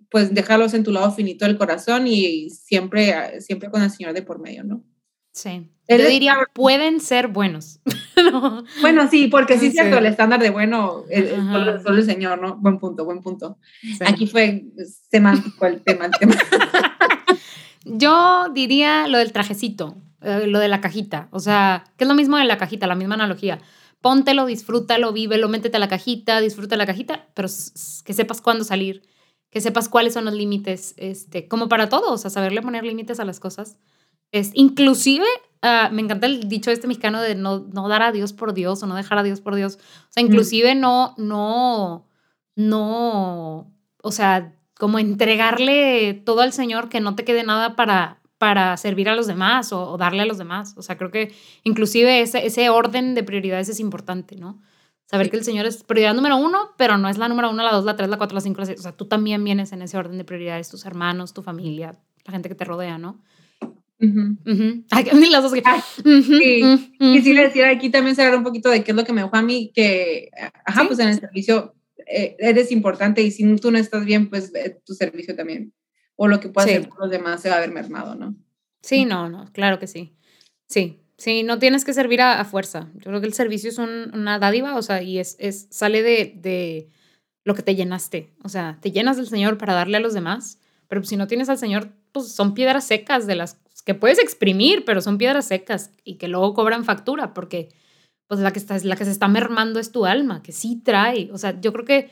pues 0.09 0.33
déjalos 0.33 0.73
en 0.73 0.83
tu 0.83 0.91
lado 0.91 1.11
finito 1.11 1.45
del 1.45 1.57
corazón 1.57 2.07
y 2.07 2.49
siempre, 2.49 3.39
siempre 3.41 3.69
con 3.69 3.83
el 3.83 3.91
Señor 3.91 4.13
de 4.13 4.23
por 4.23 4.39
medio, 4.39 4.63
¿no? 4.63 4.83
Sí. 5.31 5.69
Yo 5.87 6.07
diría, 6.07 6.37
pueden 6.53 6.99
ser 6.99 7.27
buenos. 7.27 7.79
Bueno, 8.81 9.09
sí, 9.09 9.27
porque 9.27 9.57
sí 9.57 9.67
es 9.67 9.73
cierto, 9.73 9.97
el 9.97 10.05
estándar 10.05 10.41
de 10.41 10.49
bueno 10.49 11.05
es 11.09 11.31
solo, 11.31 11.97
el 11.97 12.05
Señor, 12.05 12.39
¿no? 12.39 12.57
Buen 12.57 12.77
punto, 12.77 13.05
buen 13.05 13.21
punto. 13.21 13.57
Aquí 14.05 14.27
fue 14.27 14.65
semántico 15.09 15.65
el 15.65 15.81
tema. 15.81 16.05
El 16.05 16.11
tema. 16.11 16.35
Yo 17.85 18.49
diría 18.53 19.07
lo 19.07 19.17
del 19.17 19.31
trajecito, 19.31 19.95
eh, 20.21 20.45
lo 20.47 20.59
de 20.59 20.67
la 20.67 20.81
cajita. 20.81 21.29
O 21.31 21.39
sea, 21.39 21.85
que 21.97 22.03
es 22.03 22.07
lo 22.07 22.13
mismo 22.13 22.37
de 22.37 22.43
la 22.43 22.57
cajita, 22.57 22.87
la 22.87 22.95
misma 22.95 23.15
analogía. 23.15 23.59
Póntelo, 24.01 24.45
disfrútalo, 24.45 25.11
vívelo, 25.13 25.49
métete 25.49 25.77
a 25.77 25.79
la 25.79 25.89
cajita, 25.89 26.39
disfruta 26.41 26.77
la 26.77 26.85
cajita, 26.85 27.27
pero 27.33 27.47
que 28.05 28.13
sepas 28.13 28.41
cuándo 28.41 28.63
salir, 28.63 29.01
que 29.49 29.61
sepas 29.61 29.89
cuáles 29.89 30.13
son 30.13 30.25
los 30.25 30.33
límites, 30.33 30.93
este, 30.97 31.47
como 31.47 31.67
para 31.67 31.89
todos, 31.89 32.11
o 32.11 32.17
sea, 32.17 32.29
saberle 32.29 32.61
poner 32.61 32.83
límites 32.83 33.19
a 33.19 33.25
las 33.25 33.39
cosas. 33.39 33.77
Es, 34.31 34.51
inclusive, 34.53 35.25
ah, 35.61 35.89
me 35.91 36.01
encanta 36.01 36.27
el 36.27 36.47
dicho 36.47 36.71
este 36.71 36.87
mexicano 36.87 37.21
de 37.21 37.35
no, 37.35 37.59
no 37.73 37.87
dar 37.87 38.03
a 38.03 38.11
Dios 38.11 38.33
por 38.33 38.53
Dios 38.53 38.81
o 38.83 38.87
no 38.87 38.95
dejar 38.95 39.17
a 39.17 39.23
Dios 39.23 39.41
por 39.41 39.55
Dios. 39.55 39.75
O 39.75 40.11
sea, 40.11 40.23
inclusive 40.23 40.75
no, 40.75 41.15
no, 41.17 42.07
no, 42.55 43.71
o 44.01 44.11
sea, 44.11 44.53
como 44.77 44.99
entregarle 44.99 46.13
todo 46.25 46.41
al 46.41 46.53
Señor, 46.53 46.89
que 46.89 47.01
no 47.01 47.15
te 47.15 47.25
quede 47.25 47.43
nada 47.43 47.75
para, 47.75 48.19
para 48.37 48.77
servir 48.77 49.09
a 49.09 49.15
los 49.15 49.27
demás 49.27 49.73
o, 49.73 49.97
darle 49.97 50.21
a 50.21 50.25
los 50.25 50.37
demás. 50.37 50.73
O 50.77 50.81
sea, 50.81 50.97
creo 50.97 51.11
que 51.11 51.35
inclusive 51.63 52.21
ese, 52.21 52.45
ese 52.45 52.69
orden 52.69 53.15
de 53.15 53.23
prioridades 53.23 53.69
es 53.69 53.79
importante, 53.79 54.35
¿no? 54.35 54.61
Saber 55.05 55.31
que 55.31 55.37
el 55.37 55.43
Señor 55.43 55.65
es 55.65 55.83
prioridad 55.83 56.13
número 56.13 56.37
uno, 56.37 56.69
pero 56.77 56.97
no 56.97 57.09
es 57.09 57.17
la 57.17 57.27
número 57.27 57.49
uno, 57.49 57.63
la 57.63 57.71
dos, 57.71 57.83
la 57.83 57.95
tres, 57.95 58.09
la 58.09 58.17
cuatro, 58.17 58.35
la 58.35 58.41
cinco, 58.41 58.61
la 58.61 58.67
seis. 58.67 58.79
O 58.79 58.83
sea, 58.83 58.91
tú 58.91 59.05
también 59.05 59.43
vienes 59.43 59.71
en 59.71 59.81
ese 59.81 59.97
orden 59.97 60.17
de 60.19 60.23
prioridades, 60.23 60.69
tus 60.69 60.85
hermanos, 60.85 61.33
tu 61.33 61.41
familia, 61.41 61.97
la 62.25 62.31
gente 62.31 62.47
que 62.47 62.55
te 62.55 62.63
rodea, 62.63 62.99
¿no? 62.99 63.19
las 65.31 65.43
dos 65.43 65.51
sí. 66.03 66.63
Y 66.99 67.21
sí, 67.21 67.33
le 67.33 67.43
decía 67.43 67.69
aquí 67.69 67.89
también 67.89 68.15
se 68.15 68.35
un 68.35 68.43
poquito 68.43 68.69
de 68.69 68.83
qué 68.83 68.91
es 68.91 68.97
lo 68.97 69.03
que 69.03 69.13
me 69.13 69.21
dejó 69.21 69.35
a 69.35 69.41
mí, 69.41 69.71
que, 69.73 70.29
ajá, 70.65 70.85
pues 70.88 70.99
en 70.99 71.09
el 71.09 71.19
servicio 71.19 71.75
eh, 72.07 72.35
eres 72.39 72.71
importante 72.71 73.21
y 73.21 73.31
si 73.31 73.55
tú 73.57 73.71
no 73.71 73.77
estás 73.77 74.05
bien, 74.05 74.29
pues 74.29 74.53
eh, 74.55 74.79
tu 74.85 74.93
servicio 74.93 75.35
también 75.35 75.73
o 76.15 76.27
lo 76.27 76.39
que 76.39 76.49
pueda 76.49 76.65
hacer 76.65 76.89
por 76.89 76.99
los 76.99 77.12
demás 77.12 77.41
se 77.41 77.49
va 77.49 77.55
a 77.55 77.59
ver 77.62 77.71
mermado, 77.71 78.15
¿no? 78.15 78.35
Sí, 78.81 79.05
no, 79.05 79.29
no, 79.29 79.51
claro 79.53 79.79
que 79.79 79.88
sí. 79.88 80.17
Sí, 80.67 80.99
sí, 81.17 81.43
no 81.43 81.59
tienes 81.59 81.85
que 81.85 81.93
servir 81.93 82.21
a, 82.21 82.43
fuerza. 82.43 82.89
Yo 82.95 83.03
creo 83.03 83.21
que 83.21 83.27
el 83.27 83.33
servicio 83.33 83.69
es 83.69 83.77
una 83.77 84.38
dádiva, 84.38 84.75
o 84.75 84.81
sea, 84.81 85.01
y 85.01 85.17
es, 85.17 85.38
es 85.39 85.67
sale 85.71 86.03
de, 86.03 86.33
de 86.35 86.89
lo 87.45 87.55
que 87.55 87.63
te 87.63 87.75
llenaste. 87.75 88.33
O 88.43 88.49
sea, 88.49 88.79
te 88.81 88.91
llenas 88.91 89.15
del 89.15 89.29
Señor 89.29 89.57
para 89.57 89.73
darle 89.73 89.95
a 89.95 90.01
los 90.01 90.13
demás, 90.13 90.59
pero 90.89 91.03
si 91.05 91.15
no 91.15 91.27
tienes 91.27 91.47
al 91.47 91.57
Señor, 91.57 91.93
pues 92.12 92.33
son 92.33 92.53
piedras 92.53 92.85
secas 92.85 93.25
de 93.25 93.35
las 93.35 93.57
que 93.89 93.95
puedes 93.95 94.19
exprimir, 94.19 94.86
pero 94.86 95.02
son 95.02 95.17
piedras 95.17 95.47
secas 95.47 95.89
y 96.04 96.19
que 96.19 96.28
luego 96.28 96.54
cobran 96.54 96.86
factura, 96.86 97.34
porque 97.34 97.69
pues 98.28 98.39
la 98.39 98.54
que, 98.54 98.60
está, 98.60 98.78
la 98.84 98.95
que 98.95 99.04
se 99.04 99.10
está 99.10 99.28
mermando 99.28 99.80
es 99.80 99.91
tu 99.91 100.06
alma, 100.06 100.43
que 100.43 100.52
sí 100.52 100.80
trae. 100.86 101.32
O 101.34 101.39
sea, 101.39 101.60
yo 101.60 101.73
creo 101.73 101.86
que, 101.86 102.12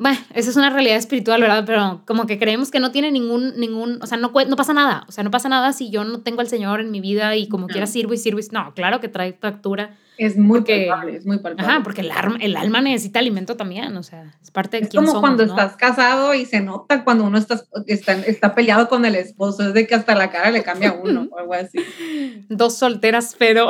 bueno, 0.00 0.18
esa 0.34 0.50
es 0.50 0.56
una 0.56 0.68
realidad 0.68 0.96
espiritual, 0.96 1.42
¿verdad? 1.42 1.62
Pero 1.64 2.02
como 2.08 2.26
que 2.26 2.40
creemos 2.40 2.72
que 2.72 2.80
no 2.80 2.90
tiene 2.90 3.12
ningún, 3.12 3.56
ningún, 3.56 4.02
o 4.02 4.06
sea, 4.08 4.18
no, 4.18 4.32
no 4.34 4.56
pasa 4.56 4.72
nada. 4.74 5.04
O 5.06 5.12
sea, 5.12 5.22
no 5.22 5.30
pasa 5.30 5.48
nada 5.48 5.72
si 5.72 5.90
yo 5.90 6.02
no 6.02 6.22
tengo 6.22 6.40
al 6.40 6.48
Señor 6.48 6.80
en 6.80 6.90
mi 6.90 7.00
vida 7.00 7.36
y 7.36 7.46
como 7.46 7.68
quiera 7.68 7.86
sirvo 7.86 8.14
y 8.14 8.16
sirvo. 8.16 8.40
Y, 8.40 8.48
no, 8.50 8.74
claro 8.74 8.98
que 8.98 9.06
trae 9.06 9.34
factura 9.34 9.96
es 10.20 10.36
muy 10.36 10.60
palpable, 10.60 11.16
es 11.16 11.24
muy 11.24 11.38
palpable. 11.38 11.72
Ajá, 11.72 11.82
porque 11.82 12.02
el, 12.02 12.12
el 12.42 12.54
alma 12.54 12.82
necesita 12.82 13.20
alimento 13.20 13.56
también, 13.56 13.96
o 13.96 14.02
sea, 14.02 14.36
es 14.42 14.50
parte 14.50 14.76
de 14.76 14.82
es 14.82 14.94
como 14.94 15.18
cuando 15.18 15.44
estás 15.44 15.78
casado 15.78 16.34
y 16.34 16.44
se 16.44 16.60
nota 16.60 17.04
cuando 17.04 17.24
uno 17.24 17.38
está, 17.38 17.62
está, 17.86 18.12
está, 18.12 18.54
peleado 18.54 18.90
con 18.90 19.06
el 19.06 19.14
esposo, 19.14 19.68
es 19.68 19.72
de 19.72 19.86
que 19.86 19.94
hasta 19.94 20.14
la 20.14 20.30
cara 20.30 20.50
le 20.50 20.62
cambia 20.62 20.90
a 20.90 20.92
uno 20.92 21.26
o 21.30 21.38
algo 21.38 21.54
así. 21.54 21.78
Dos 22.50 22.76
solteras, 22.76 23.34
pero, 23.38 23.68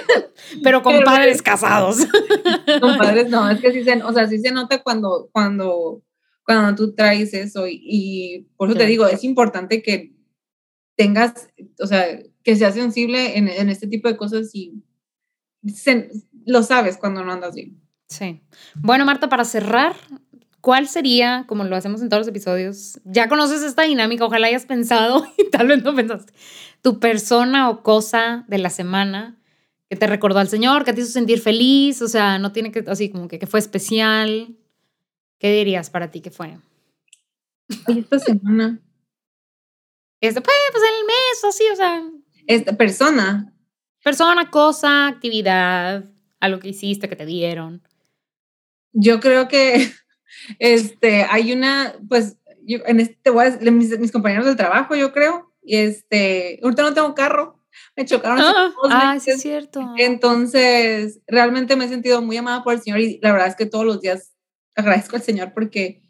pero 0.62 0.82
con 0.82 0.98
padres 1.04 1.42
casados. 1.42 1.98
Con 2.80 2.96
padres, 2.96 3.28
no, 3.28 3.50
es 3.50 3.60
que 3.60 3.70
sí 3.70 3.84
se, 3.84 4.02
o 4.02 4.12
sea, 4.14 4.26
sí 4.26 4.38
se 4.38 4.50
nota 4.50 4.82
cuando, 4.82 5.28
cuando, 5.30 6.02
cuando 6.42 6.74
tú 6.74 6.94
traes 6.94 7.34
eso 7.34 7.66
y, 7.68 8.48
por 8.56 8.70
eso 8.70 8.78
te 8.78 8.86
digo, 8.86 9.06
es 9.06 9.24
importante 9.24 9.82
que 9.82 10.14
tengas, 10.96 11.48
o 11.78 11.86
sea, 11.86 12.06
que 12.42 12.56
seas 12.56 12.74
sensible 12.74 13.36
en, 13.36 13.48
en 13.48 13.68
este 13.68 13.88
tipo 13.88 14.08
de 14.08 14.16
cosas 14.16 14.54
y 14.54 14.82
lo 16.44 16.62
sabes 16.62 16.96
cuando 16.96 17.24
no 17.24 17.32
andas 17.32 17.54
bien. 17.54 17.80
Sí. 18.08 18.42
Bueno, 18.74 19.04
Marta, 19.04 19.28
para 19.28 19.44
cerrar, 19.44 19.96
¿cuál 20.60 20.88
sería, 20.88 21.44
como 21.46 21.64
lo 21.64 21.76
hacemos 21.76 22.02
en 22.02 22.08
todos 22.08 22.22
los 22.22 22.28
episodios, 22.28 23.00
ya 23.04 23.28
conoces 23.28 23.62
esta 23.62 23.82
dinámica, 23.82 24.24
ojalá 24.24 24.48
hayas 24.48 24.66
pensado 24.66 25.26
y 25.38 25.50
tal 25.50 25.68
vez 25.68 25.82
no 25.82 25.94
pensaste, 25.94 26.32
tu 26.82 27.00
persona 27.00 27.70
o 27.70 27.82
cosa 27.82 28.44
de 28.48 28.58
la 28.58 28.70
semana 28.70 29.38
que 29.88 29.96
te 29.96 30.06
recordó 30.06 30.38
al 30.38 30.48
Señor, 30.48 30.84
que 30.84 30.94
te 30.94 31.02
hizo 31.02 31.10
sentir 31.10 31.40
feliz, 31.40 32.00
o 32.00 32.08
sea, 32.08 32.38
no 32.38 32.52
tiene 32.52 32.72
que, 32.72 32.82
así 32.86 33.10
como 33.10 33.28
que, 33.28 33.38
que 33.38 33.46
fue 33.46 33.60
especial. 33.60 34.56
¿Qué 35.38 35.52
dirías 35.52 35.90
para 35.90 36.10
ti 36.10 36.22
que 36.22 36.30
fue? 36.30 36.56
esta 37.68 38.18
semana. 38.18 38.80
Este, 40.20 40.40
pues, 40.40 40.56
pues 40.70 40.84
el 40.84 41.06
mes, 41.06 41.44
así, 41.46 41.64
o 41.72 41.76
sea. 41.76 42.02
Esta 42.46 42.76
persona. 42.76 43.51
Persona, 44.02 44.50
cosa, 44.50 45.06
actividad, 45.06 46.04
algo 46.40 46.58
que 46.58 46.68
hiciste, 46.68 47.08
que 47.08 47.16
te 47.16 47.26
dieron. 47.26 47.82
Yo 48.92 49.20
creo 49.20 49.48
que 49.48 49.90
este, 50.58 51.24
hay 51.24 51.52
una, 51.52 51.94
pues, 52.08 52.36
yo, 52.66 52.78
en 52.86 53.00
este, 53.00 53.30
mis, 53.70 53.98
mis, 53.98 54.12
compañeros 54.12 54.46
del 54.46 54.56
trabajo, 54.56 54.94
yo 54.94 55.12
creo, 55.12 55.52
este, 55.62 56.58
ahorita 56.62 56.82
no 56.82 56.94
tengo 56.94 57.14
carro, 57.14 57.60
me 57.96 58.04
chocaron. 58.04 58.40
Ah, 58.40 58.72
ah 58.90 59.18
sí 59.20 59.30
es 59.30 59.42
cierto. 59.42 59.94
Entonces, 59.96 61.20
realmente 61.26 61.76
me 61.76 61.84
he 61.84 61.88
sentido 61.88 62.22
muy 62.22 62.36
amada 62.36 62.62
por 62.62 62.74
el 62.74 62.82
Señor 62.82 63.00
y 63.00 63.18
la 63.22 63.32
verdad 63.32 63.48
es 63.48 63.56
que 63.56 63.66
todos 63.66 63.84
los 63.84 64.00
días 64.00 64.32
agradezco 64.74 65.16
al 65.16 65.22
Señor 65.22 65.52
porque 65.54 66.02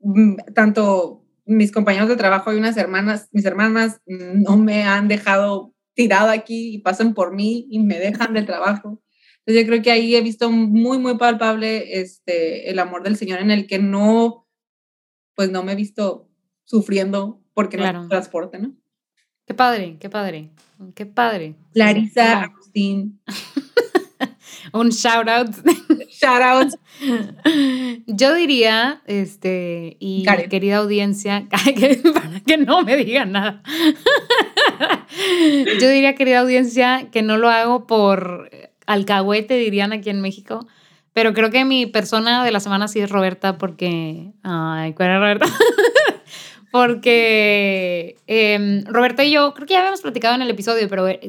mm, 0.00 0.36
tanto 0.54 1.24
mis 1.46 1.72
compañeros 1.72 2.08
de 2.08 2.16
trabajo 2.16 2.52
y 2.52 2.56
unas 2.56 2.76
hermanas, 2.76 3.28
mis 3.32 3.44
hermanas 3.44 4.00
no 4.06 4.56
me 4.56 4.84
han 4.84 5.08
dejado 5.08 5.73
tirada 5.94 6.32
aquí 6.32 6.74
y 6.74 6.78
pasan 6.78 7.14
por 7.14 7.34
mí 7.34 7.66
y 7.70 7.78
me 7.78 7.98
dejan 7.98 8.34
del 8.34 8.46
trabajo. 8.46 9.02
Entonces 9.38 9.62
yo 9.62 9.68
creo 9.68 9.82
que 9.82 9.90
ahí 9.90 10.16
he 10.16 10.20
visto 10.20 10.50
muy, 10.50 10.98
muy 10.98 11.16
palpable 11.18 12.00
este, 12.00 12.70
el 12.70 12.78
amor 12.78 13.02
del 13.02 13.16
Señor 13.16 13.40
en 13.40 13.50
el 13.50 13.66
que 13.66 13.78
no, 13.78 14.48
pues 15.34 15.50
no 15.50 15.62
me 15.62 15.72
he 15.72 15.76
visto 15.76 16.30
sufriendo 16.64 17.42
porque 17.52 17.76
no 17.76 18.08
transporte, 18.08 18.58
¿no? 18.58 18.74
Qué 19.46 19.52
padre, 19.52 19.98
qué 20.00 20.08
padre, 20.08 20.50
qué 20.94 21.04
padre. 21.06 21.56
Larisa 21.74 22.42
Agustín. 22.42 23.20
Un 24.74 24.90
shout 24.90 25.28
out. 25.28 25.54
Shout 26.10 26.42
out. 26.42 26.74
Yo 28.08 28.34
diría, 28.34 29.02
este, 29.06 29.96
y 30.00 30.24
querida 30.50 30.78
audiencia, 30.78 31.46
para 31.50 32.40
que 32.40 32.56
no 32.56 32.82
me 32.82 32.96
digan 32.96 33.30
nada. 33.30 33.62
Yo 35.80 35.88
diría, 35.88 36.16
querida 36.16 36.40
audiencia, 36.40 37.08
que 37.12 37.22
no 37.22 37.36
lo 37.36 37.50
hago 37.50 37.86
por 37.86 38.50
alcahuete, 38.86 39.56
dirían 39.58 39.92
aquí 39.92 40.10
en 40.10 40.20
México. 40.20 40.66
Pero 41.12 41.34
creo 41.34 41.50
que 41.50 41.64
mi 41.64 41.86
persona 41.86 42.44
de 42.44 42.50
la 42.50 42.58
semana 42.58 42.88
sí 42.88 42.98
es 42.98 43.10
Roberta, 43.10 43.58
porque. 43.58 44.32
Ay, 44.42 44.92
¿cuál 44.94 45.10
era 45.10 45.20
Roberta? 45.20 45.46
porque 46.72 48.16
eh, 48.26 48.82
Roberta 48.86 49.22
y 49.22 49.30
yo, 49.30 49.54
creo 49.54 49.68
que 49.68 49.74
ya 49.74 49.80
habíamos 49.80 50.00
platicado 50.00 50.34
en 50.34 50.42
el 50.42 50.50
episodio, 50.50 50.88
pero 50.88 51.06
eh, 51.06 51.20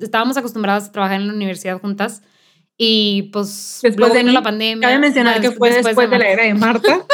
estábamos 0.00 0.36
acostumbradas 0.36 0.88
a 0.88 0.92
trabajar 0.92 1.20
en 1.20 1.28
la 1.28 1.34
universidad 1.34 1.80
juntas. 1.80 2.24
Y 2.80 3.24
pues 3.32 3.80
después 3.82 4.12
de 4.14 4.22
la 4.22 4.40
pandemia. 4.40 4.88
Cabe 4.88 5.00
mencionar 5.00 5.40
que 5.40 5.50
fue 5.50 5.70
después, 5.70 6.08
de, 6.08 6.18
la 6.18 6.28
era 6.28 6.44
de 6.44 6.54
Marta. 6.54 7.04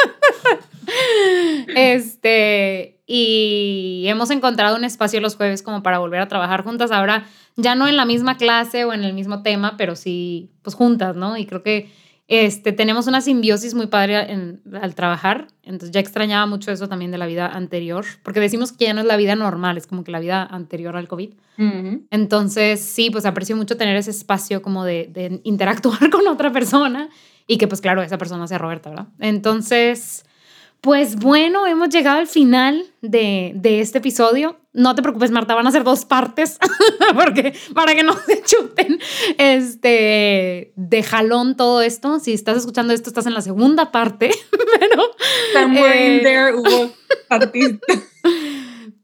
este, 1.75 2.99
y 3.07 4.05
hemos 4.07 4.29
encontrado 4.29 4.75
un 4.75 4.83
espacio 4.83 5.19
los 5.21 5.35
jueves 5.35 5.63
como 5.63 5.81
para 5.81 5.97
volver 5.97 6.21
a 6.21 6.27
trabajar 6.27 6.63
juntas. 6.63 6.91
Ahora 6.91 7.25
ya 7.55 7.73
no 7.73 7.87
en 7.87 7.97
la 7.97 8.05
misma 8.05 8.37
clase 8.37 8.85
o 8.85 8.93
en 8.93 9.03
el 9.03 9.13
mismo 9.13 9.41
tema, 9.41 9.75
pero 9.75 9.95
sí, 9.95 10.51
pues 10.61 10.75
juntas, 10.75 11.15
¿no? 11.15 11.35
Y 11.35 11.47
creo 11.47 11.63
que 11.63 11.89
este, 12.27 12.71
tenemos 12.71 13.05
una 13.05 13.21
simbiosis 13.21 13.75
muy 13.75 13.85
padre 13.87 14.17
al 14.81 14.95
trabajar, 14.95 15.47
entonces 15.61 15.91
ya 15.91 15.99
extrañaba 15.99 16.47
mucho 16.47 16.71
eso 16.71 16.89
también 16.89 17.11
de 17.11 17.19
la 17.19 17.27
vida 17.27 17.47
anterior, 17.47 18.03
porque 18.23 18.39
decimos 18.39 18.71
que 18.71 18.85
ya 18.85 18.93
no 18.93 19.01
es 19.01 19.07
la 19.07 19.15
vida 19.15 19.35
normal, 19.35 19.77
es 19.77 19.85
como 19.85 20.03
que 20.03 20.11
la 20.11 20.19
vida 20.19 20.43
anterior 20.43 20.97
al 20.97 21.07
COVID. 21.07 21.33
Entonces, 22.09 22.81
sí, 22.81 23.11
pues 23.11 23.25
aprecio 23.25 23.55
mucho 23.55 23.77
tener 23.77 23.95
ese 23.95 24.11
espacio 24.11 24.61
como 24.61 24.83
de, 24.83 25.07
de, 25.11 25.39
interactuar 25.43 26.09
con 26.11 26.27
otra 26.27 26.51
persona 26.51 27.09
y 27.47 27.57
que 27.57 27.67
pues 27.67 27.79
claro, 27.79 28.01
esa 28.01 28.17
persona 28.17 28.47
sea 28.47 28.57
Roberta, 28.57 28.89
¿verdad? 28.89 29.07
Entonces, 29.19 30.25
Pues 30.81 31.15
bueno, 31.15 31.65
hemos 31.65 31.89
llegado 31.89 32.19
al 32.19 32.27
final 32.27 32.83
de, 33.01 33.53
de, 33.55 33.79
este 33.79 33.97
episodio. 33.99 34.59
No 34.75 34.93
te 34.93 35.01
preocupes, 35.01 35.31
Marta, 35.31 35.55
van 35.55 35.65
a 35.65 35.71
ser 35.71 35.85
dos 35.85 36.03
partes, 36.03 36.59
porque 37.15 37.53
para 37.73 37.95
que 37.95 38.03
no 38.03 38.13
se 38.27 38.43
chuten 38.43 38.99
este, 39.37 40.73
de 40.75 41.03
jalón 41.03 41.55
todo 41.55 41.81
esto. 41.81 42.19
Si 42.19 42.33
estás 42.33 42.57
escuchando 42.57 42.93
esto, 42.93 43.09
estás 43.09 43.25
en 43.25 43.33
la 43.33 43.41
segunda 43.41 43.91
parte, 43.91 44.31
pero... 44.79 45.15
Somewhere 45.53 46.05
in 46.05 46.11
eh, 46.11 46.21
there 46.23 46.53
hubo 46.53 46.91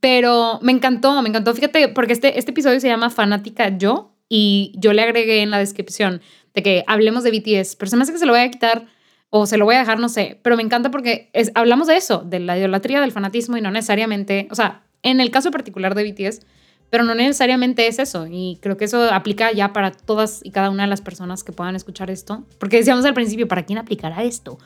Pero 0.01 0.59
me 0.61 0.73
encantó, 0.73 1.21
me 1.21 1.29
encantó. 1.29 1.53
Fíjate, 1.53 1.87
porque 1.87 2.13
este, 2.13 2.37
este 2.37 2.51
episodio 2.51 2.79
se 2.81 2.89
llama 2.89 3.09
Fanática 3.09 3.69
Yo 3.77 4.13
y 4.27 4.73
yo 4.75 4.91
le 4.91 5.01
agregué 5.03 5.41
en 5.41 5.51
la 5.51 5.57
descripción 5.57 6.21
de 6.53 6.63
que 6.63 6.83
hablemos 6.85 7.23
de 7.23 7.31
BTS, 7.31 7.77
pero 7.77 7.89
se 7.89 7.95
me 7.95 8.03
hace 8.03 8.11
que 8.11 8.19
se 8.19 8.25
lo 8.25 8.33
voy 8.33 8.41
a 8.41 8.51
quitar 8.51 8.87
o 9.29 9.45
se 9.45 9.57
lo 9.57 9.63
voy 9.63 9.75
a 9.75 9.79
dejar, 9.79 9.99
no 9.99 10.09
sé, 10.09 10.37
pero 10.43 10.57
me 10.57 10.63
encanta 10.63 10.91
porque 10.91 11.29
es, 11.31 11.51
hablamos 11.55 11.87
de 11.87 11.95
eso, 11.95 12.19
de 12.25 12.41
la 12.41 12.57
idolatría, 12.57 12.99
del 12.99 13.13
fanatismo 13.13 13.55
y 13.55 13.61
no 13.61 13.71
necesariamente, 13.71 14.49
o 14.51 14.55
sea, 14.55 14.83
en 15.03 15.21
el 15.21 15.31
caso 15.31 15.51
particular 15.51 15.95
de 15.95 16.11
BTS, 16.11 16.41
pero 16.89 17.05
no 17.05 17.15
necesariamente 17.15 17.87
es 17.87 17.99
eso 17.99 18.27
y 18.29 18.59
creo 18.61 18.75
que 18.75 18.85
eso 18.85 19.11
aplica 19.13 19.51
ya 19.53 19.71
para 19.71 19.91
todas 19.91 20.41
y 20.43 20.51
cada 20.51 20.69
una 20.69 20.83
de 20.83 20.89
las 20.89 21.01
personas 21.01 21.43
que 21.43 21.53
puedan 21.53 21.75
escuchar 21.75 22.11
esto, 22.11 22.43
porque 22.59 22.77
decíamos 22.77 23.05
al 23.05 23.13
principio, 23.13 23.47
¿para 23.47 23.63
quién 23.63 23.79
aplicará 23.79 24.23
esto? 24.23 24.59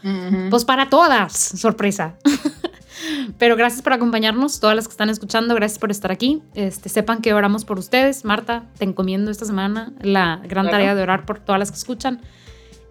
Pues 0.49 0.65
para 0.65 0.89
todas, 0.89 1.33
sorpresa. 1.33 2.15
Pero 3.37 3.55
gracias 3.55 3.81
por 3.81 3.93
acompañarnos, 3.93 4.59
todas 4.59 4.75
las 4.75 4.87
que 4.87 4.91
están 4.91 5.09
escuchando, 5.09 5.53
gracias 5.53 5.79
por 5.79 5.91
estar 5.91 6.11
aquí. 6.11 6.41
Este, 6.55 6.89
sepan 6.89 7.21
que 7.21 7.33
oramos 7.33 7.65
por 7.65 7.77
ustedes. 7.77 8.25
Marta, 8.25 8.63
te 8.77 8.85
encomiendo 8.85 9.31
esta 9.31 9.45
semana 9.45 9.91
la 10.01 10.41
gran 10.47 10.69
tarea 10.69 10.95
de 10.95 11.03
orar 11.03 11.25
por 11.25 11.39
todas 11.39 11.59
las 11.59 11.71
que 11.71 11.77
escuchan. 11.77 12.21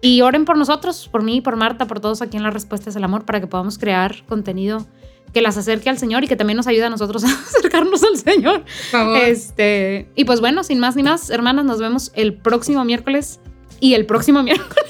Y 0.01 0.21
oren 0.21 0.45
por 0.45 0.57
nosotros, 0.57 1.09
por 1.11 1.23
mí, 1.23 1.41
por 1.41 1.55
Marta, 1.55 1.87
por 1.87 1.99
todos 1.99 2.21
aquí 2.21 2.37
en 2.37 2.43
La 2.43 2.51
Respuesta 2.51 2.89
es 2.89 2.95
el 2.95 3.03
Amor, 3.03 3.25
para 3.25 3.39
que 3.39 3.47
podamos 3.47 3.79
crear 3.79 4.23
contenido 4.27 4.85
que 5.35 5.41
las 5.41 5.57
acerque 5.57 5.89
al 5.89 5.97
Señor 5.97 6.23
y 6.23 6.29
que 6.29 6.37
también 6.37 6.55
nos 6.55 6.65
ayude 6.65 6.85
a 6.85 6.89
nosotros 6.89 7.23
a 7.25 7.27
acercarnos 7.27 8.01
al 8.05 8.15
Señor. 8.15 8.63
Este, 9.21 10.07
y 10.15 10.23
pues 10.23 10.39
bueno, 10.39 10.63
sin 10.63 10.79
más 10.79 10.95
ni 10.95 11.03
más, 11.03 11.29
hermanas, 11.29 11.65
nos 11.65 11.79
vemos 11.81 12.13
el 12.15 12.35
próximo 12.35 12.85
miércoles 12.85 13.41
y 13.81 13.95
el 13.95 14.05
próximo 14.05 14.43
miércoles. 14.43 14.85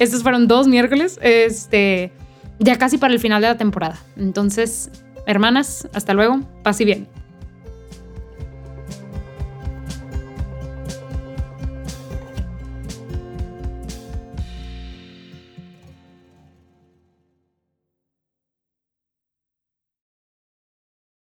Estos 0.00 0.24
fueron 0.24 0.48
dos 0.48 0.66
miércoles, 0.66 1.20
este, 1.22 2.10
ya 2.58 2.76
casi 2.76 2.98
para 2.98 3.14
el 3.14 3.20
final 3.20 3.40
de 3.40 3.48
la 3.48 3.56
temporada. 3.56 4.02
Entonces, 4.16 4.90
hermanas, 5.26 5.86
hasta 5.94 6.12
luego, 6.12 6.40
paz 6.64 6.80
y 6.80 6.84
bien. 6.84 7.21